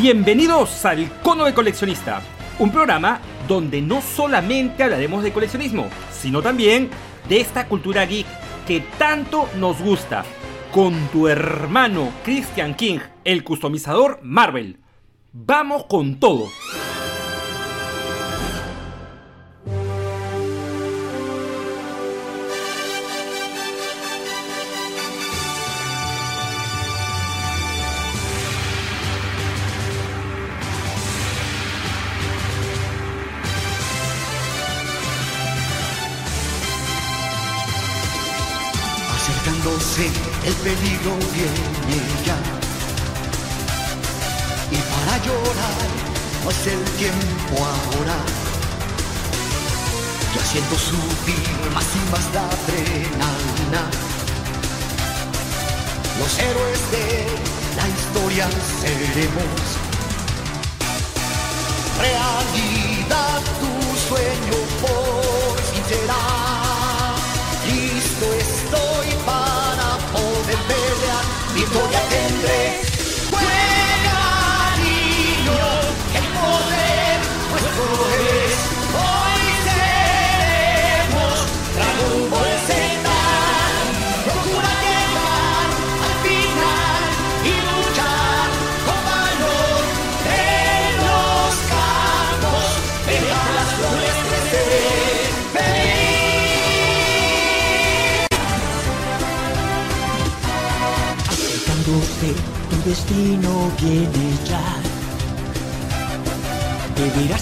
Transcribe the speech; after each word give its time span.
Bienvenidos 0.00 0.86
al 0.86 1.12
Cono 1.20 1.44
de 1.44 1.52
Coleccionista, 1.52 2.22
un 2.58 2.72
programa 2.72 3.20
donde 3.46 3.82
no 3.82 4.00
solamente 4.00 4.82
hablaremos 4.82 5.22
de 5.22 5.30
coleccionismo, 5.30 5.90
sino 6.10 6.40
también 6.40 6.88
de 7.28 7.38
esta 7.38 7.66
cultura 7.66 8.06
geek 8.06 8.26
que 8.66 8.80
tanto 8.98 9.46
nos 9.58 9.78
gusta, 9.82 10.24
con 10.72 10.94
tu 11.08 11.28
hermano 11.28 12.14
Christian 12.24 12.74
King, 12.74 13.00
el 13.24 13.44
customizador 13.44 14.20
Marvel. 14.22 14.78
Vamos 15.34 15.84
con 15.84 16.18
todo. 16.18 16.46
Peligro 41.00 41.16
viene 41.32 42.00
ya. 42.24 42.36
Y 44.70 44.76
para 44.76 45.18
llorar 45.24 45.88
no 46.44 46.50
es 46.50 46.66
el 46.66 46.84
tiempo 46.96 47.56
ahora. 47.56 48.16
Ya 50.34 50.44
siento 50.44 50.76
subir 50.76 51.74
más 51.74 51.84
y 51.84 52.10
más 52.10 52.34
la 52.34 52.44
adrenalina. 52.44 53.90
Los 56.18 56.38
héroes 56.38 56.90
de 56.90 57.26
la 57.76 57.88
historia 57.88 58.48
seremos. 58.80 59.60
Realidad 61.98 63.42
tu 63.60 64.08
sueño 64.08 64.58
por 64.80 65.74
sincera. 65.74 66.39
Thôi. 71.72 72.19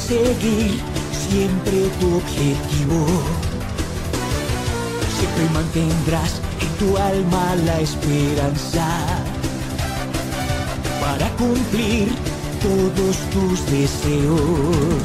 Seguir 0.08 0.80
siempre 1.28 1.90
tu 2.00 2.16
objetivo. 2.16 3.04
Siempre 5.18 5.44
mantendrás 5.52 6.40
en 6.62 6.68
tu 6.78 6.96
alma 6.96 7.54
la 7.66 7.80
esperanza 7.80 8.88
para 11.02 11.28
cumplir 11.36 12.08
todos 12.62 13.16
tus 13.34 13.70
deseos. 13.70 15.04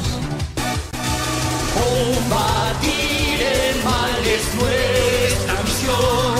Combatir 1.74 3.42
el 3.42 3.84
mal 3.84 4.24
es 4.24 4.54
nuestra 4.54 5.62
misión. 5.64 6.33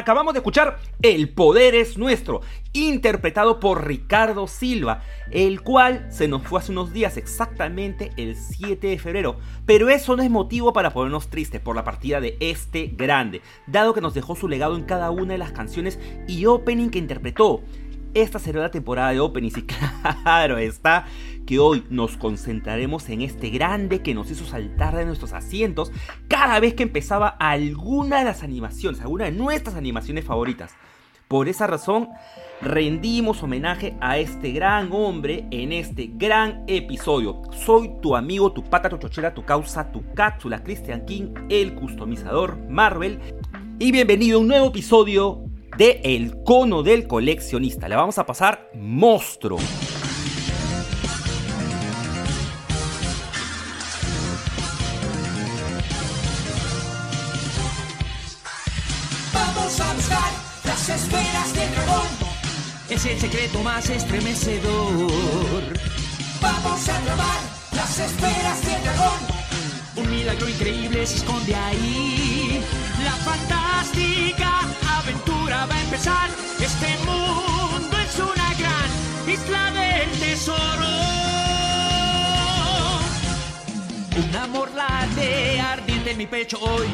Acabamos 0.00 0.32
de 0.32 0.38
escuchar 0.38 0.78
El 1.02 1.28
poder 1.28 1.74
es 1.74 1.98
nuestro, 1.98 2.40
interpretado 2.72 3.60
por 3.60 3.86
Ricardo 3.86 4.46
Silva, 4.46 5.02
el 5.30 5.60
cual 5.60 6.06
se 6.10 6.26
nos 6.26 6.42
fue 6.42 6.58
hace 6.58 6.72
unos 6.72 6.94
días, 6.94 7.18
exactamente 7.18 8.10
el 8.16 8.34
7 8.34 8.86
de 8.86 8.98
febrero. 8.98 9.36
Pero 9.66 9.90
eso 9.90 10.16
no 10.16 10.22
es 10.22 10.30
motivo 10.30 10.72
para 10.72 10.94
ponernos 10.94 11.28
tristes 11.28 11.60
por 11.60 11.76
la 11.76 11.84
partida 11.84 12.18
de 12.18 12.38
este 12.40 12.86
grande, 12.86 13.42
dado 13.66 13.92
que 13.92 14.00
nos 14.00 14.14
dejó 14.14 14.36
su 14.36 14.48
legado 14.48 14.74
en 14.74 14.84
cada 14.84 15.10
una 15.10 15.32
de 15.32 15.38
las 15.38 15.52
canciones 15.52 15.98
y 16.26 16.46
opening 16.46 16.88
que 16.88 16.98
interpretó. 16.98 17.60
Esta 18.12 18.40
será 18.40 18.60
la 18.60 18.70
temporada 18.72 19.12
de 19.12 19.20
openings 19.20 19.58
y 19.58 19.62
claro 20.24 20.58
está 20.58 21.06
que 21.46 21.60
hoy 21.60 21.84
nos 21.90 22.16
concentraremos 22.16 23.08
en 23.08 23.22
este 23.22 23.50
grande 23.50 24.02
que 24.02 24.14
nos 24.14 24.30
hizo 24.30 24.44
saltar 24.44 24.96
de 24.96 25.06
nuestros 25.06 25.32
asientos 25.32 25.92
cada 26.26 26.58
vez 26.58 26.74
que 26.74 26.82
empezaba 26.82 27.28
alguna 27.28 28.18
de 28.18 28.24
las 28.24 28.42
animaciones, 28.42 29.00
alguna 29.00 29.26
de 29.26 29.32
nuestras 29.32 29.76
animaciones 29.76 30.24
favoritas. 30.24 30.74
Por 31.28 31.48
esa 31.48 31.68
razón, 31.68 32.08
rendimos 32.60 33.44
homenaje 33.44 33.96
a 34.00 34.18
este 34.18 34.50
gran 34.50 34.90
hombre 34.90 35.46
en 35.52 35.72
este 35.72 36.10
gran 36.12 36.64
episodio. 36.66 37.42
Soy 37.52 37.92
tu 38.02 38.16
amigo, 38.16 38.52
tu 38.52 38.64
pata, 38.64 38.88
tu 38.88 38.98
chochera, 38.98 39.32
tu 39.32 39.44
causa, 39.44 39.92
tu 39.92 40.02
cápsula, 40.14 40.64
Christian 40.64 41.06
King, 41.06 41.32
el 41.48 41.76
customizador 41.76 42.58
Marvel. 42.68 43.20
Y 43.78 43.92
bienvenido 43.92 44.38
a 44.38 44.40
un 44.40 44.48
nuevo 44.48 44.66
episodio 44.66 45.49
de 45.80 45.98
El 46.04 46.42
Cono 46.44 46.82
del 46.82 47.06
Coleccionista. 47.06 47.88
Le 47.88 47.96
vamos 47.96 48.18
a 48.18 48.26
pasar 48.26 48.68
monstruo. 48.74 49.58
Vamos 59.32 59.80
a 59.80 59.94
buscar 59.94 60.30
las 60.66 60.88
esferas 60.90 61.54
del 61.54 61.70
dragón. 61.72 62.06
Es 62.90 63.06
el 63.06 63.18
secreto 63.18 63.62
más 63.62 63.88
estremecedor. 63.88 65.10
Vamos 66.42 66.88
a 66.90 67.00
probar 67.00 67.40
las 67.72 67.98
esferas 67.98 68.66
del 68.66 68.82
dragón. 68.82 69.18
Un 69.96 70.10
milagro 70.10 70.46
increíble 70.46 71.06
se 71.06 71.16
esconde 71.16 71.54
ahí. 71.54 72.62
La 73.02 73.12
fantástica 73.12 74.60
aventura 74.98 75.39
va 75.50 75.74
a 75.74 75.80
empezar. 75.80 76.30
Este 76.60 76.96
mundo 77.04 77.98
es 77.98 78.18
una 78.18 78.54
gran 78.54 78.88
isla 79.28 79.70
del 79.72 80.10
tesoro. 80.18 80.88
Un 84.16 84.36
amor 84.36 84.70
late 84.74 85.60
ardiente 85.60 86.12
en 86.12 86.18
mi 86.18 86.26
pecho 86.26 86.58
hoy. 86.60 86.86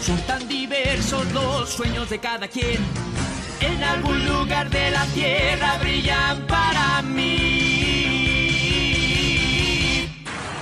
Son 0.00 0.16
tan 0.22 0.48
diversos 0.48 1.30
los 1.32 1.68
sueños 1.68 2.08
de 2.08 2.18
cada 2.18 2.48
quien. 2.48 2.78
En 3.60 3.82
algún 3.84 4.26
lugar 4.26 4.70
de 4.70 4.90
la 4.90 5.04
tierra 5.06 5.78
brillan 5.78 6.46
para 6.46 7.02
mí. 7.02 7.42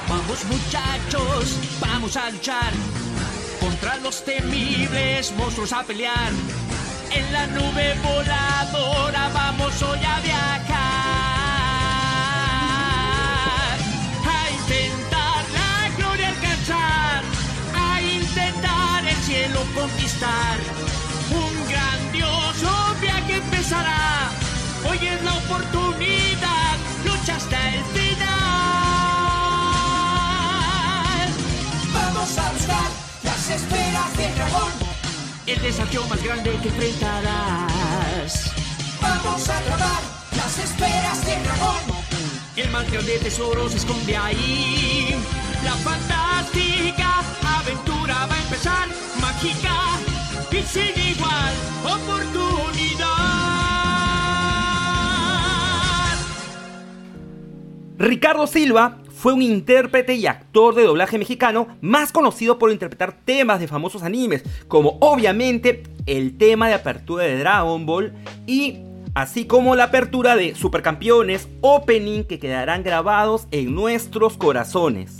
Vamos 0.09 0.45
muchachos, 0.47 1.57
vamos 1.81 2.17
a 2.17 2.31
luchar 2.31 2.73
contra 3.61 3.97
los 3.99 4.25
temibles 4.25 5.33
monstruos 5.33 5.73
a 5.73 5.85
pelear. 5.85 6.33
En 7.13 7.33
la 7.33 7.47
nube 7.49 7.95
voladora 8.03 9.29
vamos 9.35 9.83
hoy 9.83 9.99
a 10.05 10.21
viajar. 10.21 10.71
A 14.27 14.51
intentar 14.51 15.45
la 15.59 15.91
gloria 15.97 16.29
alcanzar. 16.29 17.23
A 17.75 18.01
intentar 18.01 19.05
el 19.07 19.17
cielo 19.17 19.61
conquistar. 19.75 20.57
Un 21.33 21.69
grandioso 21.69 22.71
viaje 23.01 23.35
empezará. 23.35 24.31
Hoy 24.89 25.07
es 25.07 25.23
la 25.25 25.35
oportunidad. 25.35 26.77
Lucha 27.05 27.37
hasta 27.37 27.75
el 27.75 27.85
final. 27.87 28.31
Vamos 31.93 32.39
a 32.39 32.53
buscar 32.53 32.91
las 33.25 33.51
esferas 33.51 34.17
del 34.17 34.35
dragón. 34.37 34.80
El 35.51 35.61
desafío 35.63 36.07
más 36.07 36.23
grande 36.23 36.57
que 36.63 36.69
enfrentarás. 36.69 38.53
Vamos 39.03 39.49
a 39.49 39.59
probar 39.63 40.01
las 40.37 40.59
esferas 40.59 41.27
del 41.27 41.43
dragón. 41.43 41.81
El 42.55 42.71
más 42.71 42.89
grande 42.89 43.19
tesoro 43.19 43.69
se 43.69 43.79
esconde 43.79 44.17
ahí. 44.17 45.17
La 45.65 45.73
fantástica 45.73 47.25
aventura 47.59 48.27
va 48.27 48.35
a 48.35 48.43
empezar. 48.43 48.89
Mágica 49.21 49.99
y 50.53 50.63
sin 50.63 50.97
igual 51.17 51.55
oportunidad. 51.85 53.11
Ricardo 57.99 58.47
Silva 58.47 59.00
fue 59.21 59.35
un 59.35 59.43
intérprete 59.43 60.15
y 60.15 60.27
actor 60.27 60.75
de 60.75 60.85
doblaje 60.85 61.19
mexicano 61.19 61.69
más 61.83 62.11
conocido 62.11 62.59
por 62.59 62.73
interpretar 62.73 63.13
temas 63.13 63.61
de 63.61 63.69
famosos 63.69 64.03
animes, 64.03 64.43
como 64.67 64.97
obviamente 65.03 65.83
el 66.07 66.39
tema 66.39 66.69
de 66.69 66.75
apertura 66.75 67.25
de 67.25 67.39
Dragon 67.39 67.85
Ball 67.85 68.15
y 68.47 68.79
así 69.15 69.45
como 69.45 69.77
la 69.77 69.85
apertura 69.85 70.37
de 70.37 70.55
Supercampeones, 70.55 71.49
opening 71.61 72.25
que 72.25 72.39
quedarán 72.39 72.83
grabados 72.83 73.47
en 73.51 73.75
nuestros 73.75 74.39
corazones. 74.39 75.20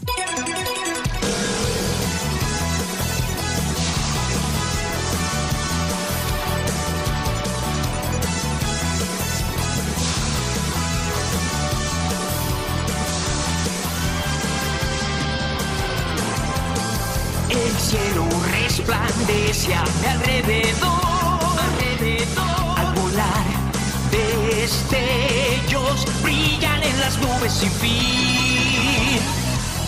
Las 27.11 27.19
nubes 27.19 27.53
sin 27.53 27.71
fin. 27.71 29.21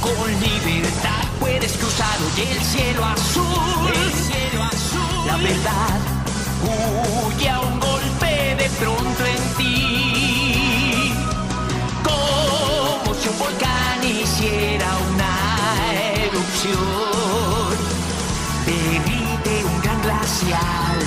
Con 0.01 0.31
libertad 0.41 1.25
puedes 1.39 1.73
cruzar 1.73 2.17
hoy 2.21 2.43
el 2.43 2.63
cielo 2.65 3.05
azul. 3.05 3.91
El 3.95 4.13
cielo 4.13 4.63
azul. 4.65 5.27
La 5.27 5.37
verdad 5.37 6.01
huye 6.65 7.49
a 7.49 7.61
un 7.61 7.79
golpe 7.79 8.57
de 8.57 8.69
pronto 8.81 9.25
en 9.25 9.43
ti. 9.57 11.13
Como 12.03 13.15
si 13.15 13.29
un 13.29 13.39
volcán 13.39 14.05
hiciera 14.05 14.89
una 15.11 15.33
erupción. 16.25 17.77
Derrite 18.67 19.65
un 19.65 19.81
gran 19.83 20.03
glacial. 20.03 20.99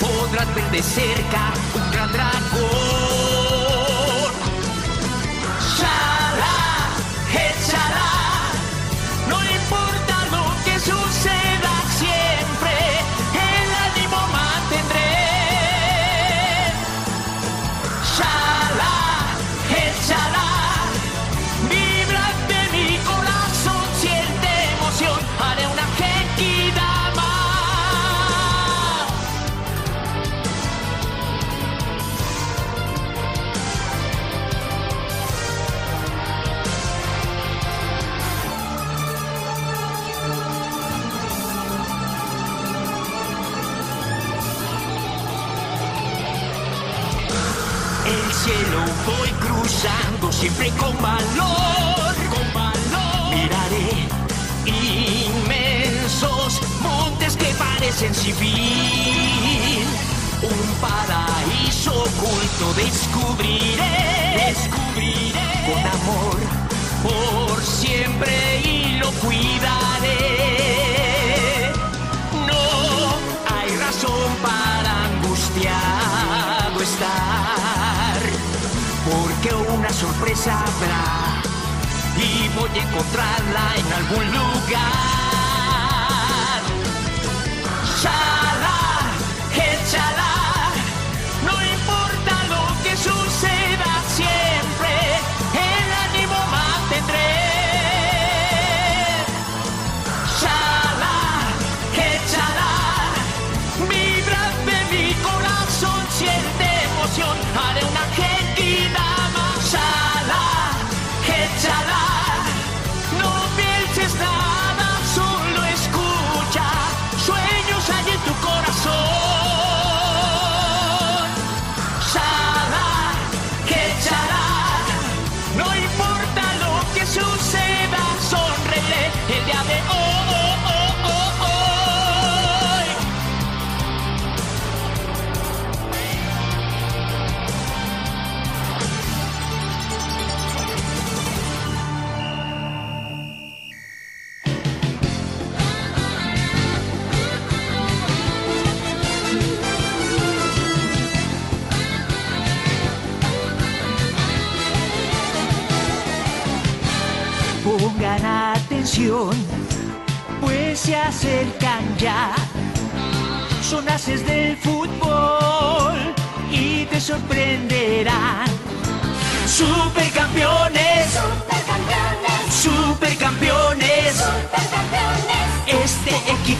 Podrás 0.00 0.54
ver 0.54 0.70
de 0.70 0.82
cerca 0.82 1.52
un 1.74 1.90
gran 1.92 2.12
dragón. 2.12 3.03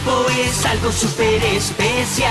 Es 0.07 0.65
algo 0.65 0.91
súper 0.91 1.43
especial. 1.43 2.29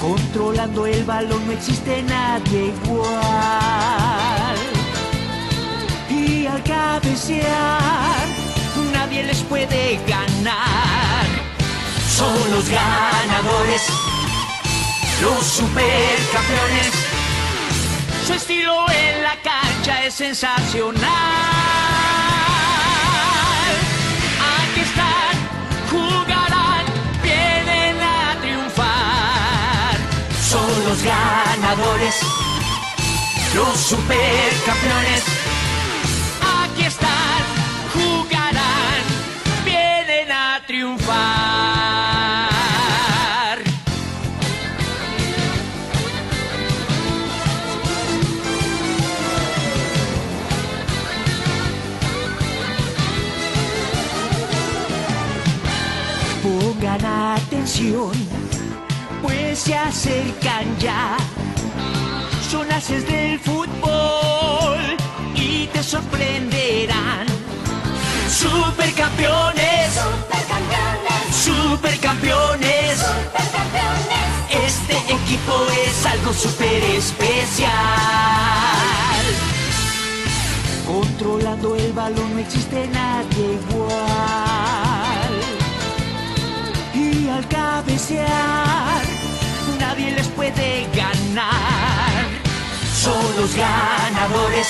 Controlando 0.00 0.86
el 0.86 1.02
balón 1.04 1.46
no 1.46 1.52
existe 1.52 2.02
nadie 2.02 2.72
igual. 2.84 4.56
Y 6.10 6.46
al 6.46 6.62
cabecear 6.62 8.26
nadie 8.92 9.22
les 9.22 9.38
puede 9.44 9.98
ganar. 10.06 11.26
Son 12.14 12.50
los 12.50 12.68
ganadores, 12.68 13.82
los 15.22 15.42
supercampeones. 15.42 16.92
Su 18.26 18.34
estilo 18.34 18.84
en 18.90 19.22
la 19.22 19.36
cancha 19.42 20.04
es 20.04 20.14
sensacional. 20.14 22.19
Los 30.90 31.02
ganadores, 31.04 32.16
los 33.54 33.78
supercampeones. 33.78 35.22
Aquí 36.64 36.82
están, 36.82 37.42
jugarán, 37.94 39.02
vienen 39.64 40.32
a 40.32 40.60
triunfar. 40.66 41.10
Pongan 56.42 57.04
atención, 57.36 58.10
se 59.70 59.76
acercan 59.76 60.66
ya. 60.80 61.16
Son 62.50 62.70
haces 62.72 63.06
del 63.06 63.38
fútbol 63.38 64.80
y 65.36 65.68
te 65.68 65.80
sorprenderán. 65.80 67.26
Supercampeones, 68.28 69.92
Supercampeones, 69.94 71.30
supercampeones. 71.46 72.98
supercampeones. 72.98 74.30
Este 74.66 74.96
equipo 75.14 75.54
es 75.86 76.06
algo 76.06 76.32
súper 76.32 76.82
especial. 76.98 77.70
Controlando 80.84 81.76
el 81.76 81.92
balón 81.92 82.34
no 82.34 82.40
existe 82.40 82.88
nadie 82.88 83.58
igual. 83.68 85.34
Y 86.92 87.28
al 87.28 87.46
cabecear 87.46 88.99
les 90.16 90.28
puede 90.28 90.86
ganar. 90.94 92.24
Son 92.94 93.24
los 93.36 93.54
ganadores, 93.54 94.68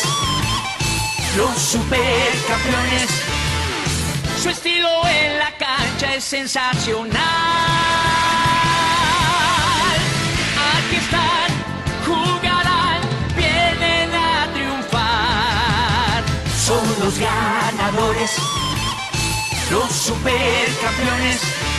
los 1.37 1.51
supercampeones. 1.57 3.11
Su 4.43 4.51
estilo 4.51 4.89
en 5.09 5.39
la 5.39 5.51
cancha 5.57 6.15
es 6.15 6.25
sensacional. 6.25 7.11
Aquí 10.73 10.97
están, 10.97 11.51
jugarán, 12.07 13.01
vienen 13.37 14.11
a 14.15 14.53
triunfar. 14.53 16.25
Son 16.67 16.85
los 17.01 17.19
ganadores, 17.19 18.33
los 19.71 19.91
supercampeones. 19.93 21.70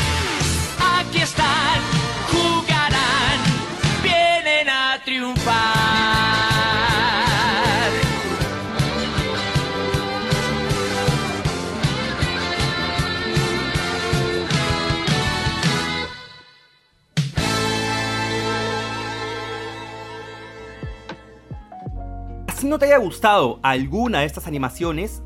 No 22.72 22.80
te 22.80 22.86
haya 22.86 23.00
gustado 23.00 23.60
alguna 23.64 24.22
de 24.22 24.26
estas 24.28 24.48
animaciones, 24.48 25.22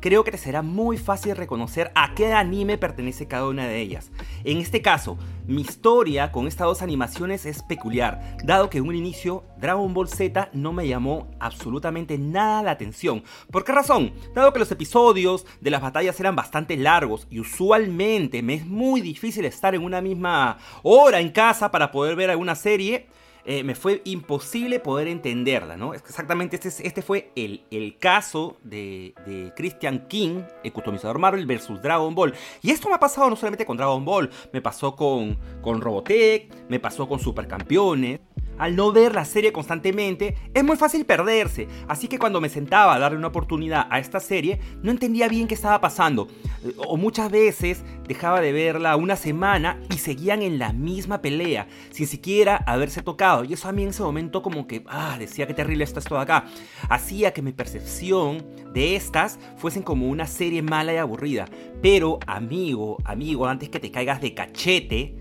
creo 0.00 0.24
que 0.24 0.30
te 0.30 0.36
será 0.36 0.60
muy 0.60 0.98
fácil 0.98 1.34
reconocer 1.34 1.90
a 1.94 2.14
qué 2.14 2.34
anime 2.34 2.76
pertenece 2.76 3.26
cada 3.26 3.48
una 3.48 3.66
de 3.66 3.80
ellas. 3.80 4.10
En 4.44 4.58
este 4.58 4.82
caso, 4.82 5.16
mi 5.46 5.62
historia 5.62 6.30
con 6.32 6.46
estas 6.46 6.66
dos 6.66 6.82
animaciones 6.82 7.46
es 7.46 7.62
peculiar, 7.62 8.36
dado 8.44 8.68
que 8.68 8.76
en 8.76 8.86
un 8.86 8.94
inicio 8.94 9.42
Dragon 9.56 9.94
Ball 9.94 10.06
Z 10.06 10.50
no 10.52 10.74
me 10.74 10.86
llamó 10.86 11.30
absolutamente 11.40 12.18
nada 12.18 12.62
la 12.62 12.72
atención. 12.72 13.24
¿Por 13.50 13.64
qué 13.64 13.72
razón? 13.72 14.12
Dado 14.34 14.52
que 14.52 14.58
los 14.58 14.70
episodios 14.70 15.46
de 15.62 15.70
las 15.70 15.80
batallas 15.80 16.20
eran 16.20 16.36
bastante 16.36 16.76
largos 16.76 17.26
y 17.30 17.40
usualmente 17.40 18.42
me 18.42 18.52
es 18.52 18.66
muy 18.66 19.00
difícil 19.00 19.46
estar 19.46 19.74
en 19.74 19.82
una 19.82 20.02
misma 20.02 20.58
hora 20.82 21.20
en 21.20 21.30
casa 21.30 21.70
para 21.70 21.90
poder 21.90 22.16
ver 22.16 22.28
alguna 22.28 22.54
serie, 22.54 23.08
eh, 23.44 23.64
me 23.64 23.74
fue 23.74 24.02
imposible 24.04 24.78
poder 24.80 25.08
entenderla, 25.08 25.76
¿no? 25.76 25.94
Exactamente 25.94 26.56
este, 26.56 26.68
es- 26.68 26.80
este 26.80 27.02
fue 27.02 27.30
el, 27.36 27.62
el 27.70 27.98
caso 27.98 28.56
de, 28.62 29.14
de 29.26 29.52
Christian 29.56 30.06
King, 30.08 30.42
el 30.62 30.72
customizador 30.72 31.18
Marvel 31.18 31.44
versus 31.46 31.80
Dragon 31.82 32.14
Ball. 32.14 32.34
Y 32.62 32.70
esto 32.70 32.88
me 32.88 32.94
ha 32.94 33.00
pasado 33.00 33.28
no 33.30 33.36
solamente 33.36 33.66
con 33.66 33.76
Dragon 33.76 34.04
Ball, 34.04 34.30
me 34.52 34.60
pasó 34.60 34.94
con, 34.94 35.38
con 35.60 35.80
Robotech, 35.80 36.52
me 36.68 36.78
pasó 36.80 37.08
con 37.08 37.18
Supercampeones. 37.18 38.20
Al 38.58 38.76
no 38.76 38.92
ver 38.92 39.14
la 39.14 39.24
serie 39.24 39.50
constantemente, 39.50 40.36
es 40.54 40.62
muy 40.62 40.76
fácil 40.76 41.06
perderse. 41.06 41.66
Así 41.88 42.06
que 42.06 42.18
cuando 42.18 42.40
me 42.40 42.50
sentaba 42.50 42.94
a 42.94 42.98
darle 42.98 43.16
una 43.18 43.28
oportunidad 43.28 43.86
a 43.90 43.98
esta 43.98 44.20
serie, 44.20 44.60
no 44.82 44.90
entendía 44.90 45.26
bien 45.26 45.48
qué 45.48 45.54
estaba 45.54 45.80
pasando. 45.80 46.28
Eh, 46.62 46.74
O 46.76 46.96
muchas 46.98 47.30
veces 47.30 47.82
dejaba 48.06 48.40
de 48.42 48.52
verla 48.52 48.94
una 48.96 49.16
semana 49.16 49.80
y 49.90 49.94
seguían 49.98 50.42
en 50.42 50.58
la 50.58 50.72
misma 50.74 51.22
pelea, 51.22 51.66
sin 51.90 52.06
siquiera 52.06 52.56
haberse 52.66 53.02
tocado. 53.02 53.31
Y 53.48 53.52
eso 53.54 53.68
a 53.68 53.72
mí 53.72 53.82
en 53.82 53.90
ese 53.90 54.02
momento 54.02 54.42
como 54.42 54.66
que, 54.66 54.84
ah, 54.88 55.16
decía 55.18 55.46
que 55.46 55.54
terrible 55.54 55.84
está 55.84 56.00
esto 56.00 56.14
de 56.16 56.22
acá. 56.22 56.44
Hacía 56.88 57.32
que 57.32 57.42
mi 57.42 57.52
percepción 57.52 58.44
de 58.72 58.96
estas 58.96 59.38
fuesen 59.56 59.82
como 59.82 60.08
una 60.08 60.26
serie 60.26 60.62
mala 60.62 60.92
y 60.92 60.96
aburrida. 60.98 61.46
Pero, 61.80 62.18
amigo, 62.26 62.98
amigo, 63.04 63.46
antes 63.46 63.68
que 63.68 63.80
te 63.80 63.90
caigas 63.90 64.20
de 64.20 64.34
cachete, 64.34 65.16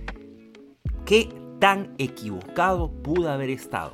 ¿qué 1.06 1.30
tan 1.60 1.94
equivocado 1.98 2.92
pude 3.02 3.30
haber 3.30 3.50
estado? 3.50 3.92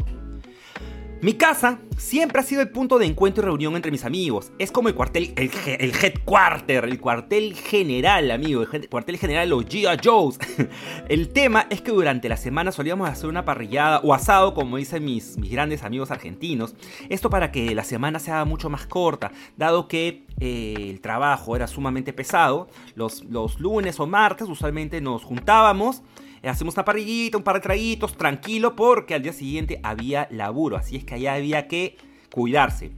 Mi 1.20 1.34
casa 1.34 1.80
siempre 1.98 2.40
ha 2.40 2.44
sido 2.44 2.62
el 2.62 2.70
punto 2.70 3.00
de 3.00 3.08
encuentro 3.08 3.42
y 3.42 3.46
reunión 3.46 3.76
entre 3.76 3.90
mis 3.92 4.06
amigos. 4.06 4.52
Es 4.60 4.72
como 4.72 4.88
el 4.88 4.94
cuartel, 4.94 5.34
el, 5.36 5.50
headquarter, 5.96 6.86
el 6.86 7.00
cuartel 7.00 7.56
general, 7.56 8.30
amigo, 8.30 8.62
el 8.62 8.88
cuartel 8.88 9.18
general 9.18 9.50
de 9.50 9.56
los 9.56 9.66
G.I. 9.66 9.98
Joes. 10.04 10.38
El 11.10 11.30
tema 11.30 11.66
es 11.72 11.82
que 11.82 11.92
durante 11.92 12.30
la 12.30 12.38
semana 12.38 12.72
solíamos 12.72 13.10
hacer 13.10 13.30
una 13.30 13.46
parrillada 13.46 14.00
o 14.04 14.14
asado, 14.14 14.54
como 14.54 14.78
dicen 14.78 15.06
mis, 15.06 15.38
mis 15.38 15.52
grandes 15.52 15.84
amigos 15.84 16.12
argentinos. 16.12 16.76
Esto 17.10 17.32
para 17.32 17.52
que 17.52 17.74
la 17.74 17.84
semana 17.84 18.20
sea 18.20 18.46
mucho 18.46 18.70
más 18.70 18.86
corta, 18.86 19.32
dado 19.56 19.88
que 19.88 20.28
eh, 20.40 20.76
el 20.78 21.02
trabajo 21.02 21.56
era 21.56 21.66
sumamente 21.68 22.14
pesado. 22.14 22.68
Los 22.94 23.24
lunes 23.60 24.00
o 24.00 24.06
martes 24.06 24.48
usualmente 24.48 25.02
nos 25.02 25.24
juntábamos. 25.24 26.04
Eh, 26.48 26.50
Hacemos 26.50 26.76
una 26.76 26.86
parrillita, 26.86 27.38
un 27.38 27.44
par 27.44 27.56
de 27.56 27.62
traguitos, 27.62 28.16
tranquilo, 28.16 28.76
porque 28.76 29.14
al 29.14 29.22
día 29.22 29.34
siguiente 29.34 29.80
había 29.84 30.28
laburo, 30.32 30.78
así 30.78 30.96
es 30.96 31.04
que 31.04 31.16
allá 31.16 31.34
había 31.34 31.68
que 31.68 31.98
cuidarse. 32.32 32.92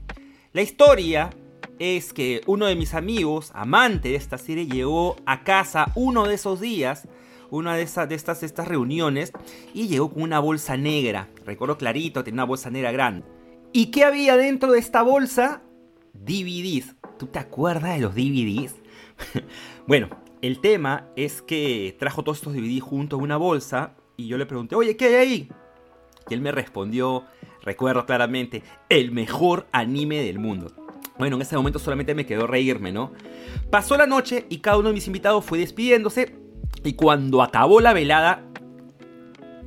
La 0.52 0.62
historia 0.62 1.30
es 1.78 2.12
que 2.12 2.42
uno 2.46 2.66
de 2.66 2.76
mis 2.76 2.94
amigos, 2.94 3.50
amante 3.54 4.10
de 4.10 4.14
esta 4.14 4.38
serie, 4.38 4.66
llegó 4.66 5.16
a 5.26 5.42
casa 5.42 5.90
uno 5.96 6.28
de 6.28 6.34
esos 6.34 6.60
días, 6.60 7.08
una 7.50 7.74
de, 7.74 7.82
esas, 7.82 8.08
de 8.08 8.14
estas, 8.14 8.42
estas 8.44 8.68
reuniones, 8.68 9.32
y 9.74 9.88
llegó 9.88 10.12
con 10.12 10.22
una 10.22 10.38
bolsa 10.38 10.76
negra. 10.76 11.28
Recuerdo 11.44 11.76
clarito, 11.76 12.22
tenía 12.22 12.42
una 12.42 12.44
bolsa 12.44 12.70
negra 12.70 12.92
grande. 12.92 13.26
¿Y 13.72 13.86
qué 13.86 14.04
había 14.04 14.36
dentro 14.36 14.72
de 14.72 14.78
esta 14.78 15.02
bolsa? 15.02 15.62
DVDs. 16.12 16.94
¿Tú 17.18 17.26
te 17.26 17.38
acuerdas 17.38 17.94
de 17.94 18.00
los 18.00 18.14
DVDs? 18.14 18.76
bueno, 19.86 20.08
el 20.42 20.60
tema 20.60 21.06
es 21.16 21.42
que 21.42 21.96
trajo 21.98 22.22
todos 22.22 22.38
estos 22.38 22.54
DVDs 22.54 22.82
junto 22.82 23.16
en 23.16 23.22
una 23.22 23.36
bolsa 23.36 23.94
y 24.16 24.26
yo 24.26 24.38
le 24.38 24.46
pregunté, 24.46 24.74
oye, 24.74 24.96
¿qué 24.96 25.06
hay 25.06 25.14
ahí? 25.14 25.48
Y 26.28 26.34
él 26.34 26.40
me 26.40 26.52
respondió, 26.52 27.24
recuerdo 27.62 28.06
claramente, 28.06 28.62
el 28.88 29.12
mejor 29.12 29.66
anime 29.72 30.22
del 30.22 30.38
mundo. 30.38 30.72
Bueno, 31.18 31.36
en 31.36 31.42
ese 31.42 31.56
momento 31.56 31.78
solamente 31.78 32.14
me 32.14 32.24
quedó 32.24 32.46
reírme, 32.46 32.92
¿no? 32.92 33.12
Pasó 33.70 33.96
la 33.96 34.06
noche 34.06 34.46
y 34.48 34.58
cada 34.58 34.78
uno 34.78 34.88
de 34.88 34.94
mis 34.94 35.06
invitados 35.06 35.44
fue 35.44 35.58
despidiéndose. 35.58 36.34
Y 36.82 36.94
cuando 36.94 37.42
acabó 37.42 37.80
la 37.80 37.92
velada, 37.92 38.49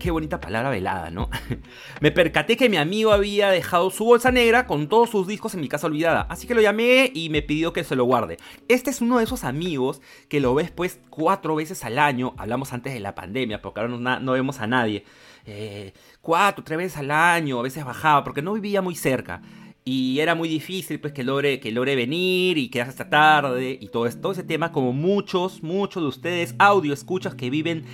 qué 0.04 0.12
bonita 0.12 0.42
palabra 0.42 0.70
velada, 0.70 1.10
¿no? 1.12 1.30
Me 2.02 2.12
percaté 2.12 2.58
que 2.58 2.68
mi 2.68 2.76
amigo 2.76 3.14
había 3.14 3.50
dejado 3.52 3.90
su 3.90 4.04
bolsa 4.04 4.34
negra 4.34 4.68
con 4.68 4.90
todos 4.90 5.10
sus 5.10 5.28
discos 5.28 5.54
en 5.54 5.62
mi 5.62 5.70
casa 5.70 5.88
olvidada, 5.88 6.28
así 6.30 6.46
que 6.46 6.54
lo 6.54 6.62
llamé 6.62 7.10
y 7.14 7.30
me 7.30 7.42
pidió 7.42 7.72
que 7.72 7.86
se 7.86 7.96
lo 7.96 8.04
guarde. 8.04 8.36
Este 8.68 8.90
es 8.90 9.00
uno 9.00 9.20
de 9.20 9.24
esos 9.24 9.46
amigos 9.46 10.02
que 10.28 10.42
lo 10.42 10.54
ves 10.56 10.72
pues 10.72 11.00
cuatro 11.10 11.56
veces 11.56 11.86
al 11.86 12.00
año, 12.00 12.34
hablamos 12.38 12.74
antes 12.74 12.94
de 12.94 13.00
la 13.00 13.16
pandemia, 13.16 13.62
porque 13.62 13.80
ahora 13.80 14.20
no, 14.20 14.32
vemos 14.34 14.60
a 14.60 14.68
nadie. 14.68 15.06
Eh, 15.46 15.94
cuatro, 16.20 16.66
tres 16.66 16.80
veces 16.80 16.98
al 16.98 17.10
año, 17.10 17.58
a 17.60 17.64
veces 17.64 17.86
bajaba, 17.86 18.26
porque 18.26 18.42
no 18.42 18.52
vivía 18.52 18.82
muy 18.82 18.96
cerca. 18.96 19.42
Y 19.86 20.20
era 20.20 20.36
muy 20.36 20.50
difícil 20.50 21.00
pues 21.00 21.14
que 21.14 21.24
logre, 21.24 21.62
que 21.62 21.72
logre 21.72 21.96
venir 21.96 22.58
y 22.58 22.70
quedarse 22.70 22.92
hasta 22.92 23.10
tarde 23.10 23.78
y 23.80 23.88
todo, 23.88 24.10
todo 24.20 24.34
ese 24.34 24.44
tema 24.44 24.74
como 24.74 24.92
muchos, 24.92 25.64
muchos 25.64 26.04
de 26.04 26.10
ustedes 26.10 26.56
audio 26.60 26.94
escuchas 26.94 27.36
que 27.36 27.50
viven 27.50 27.86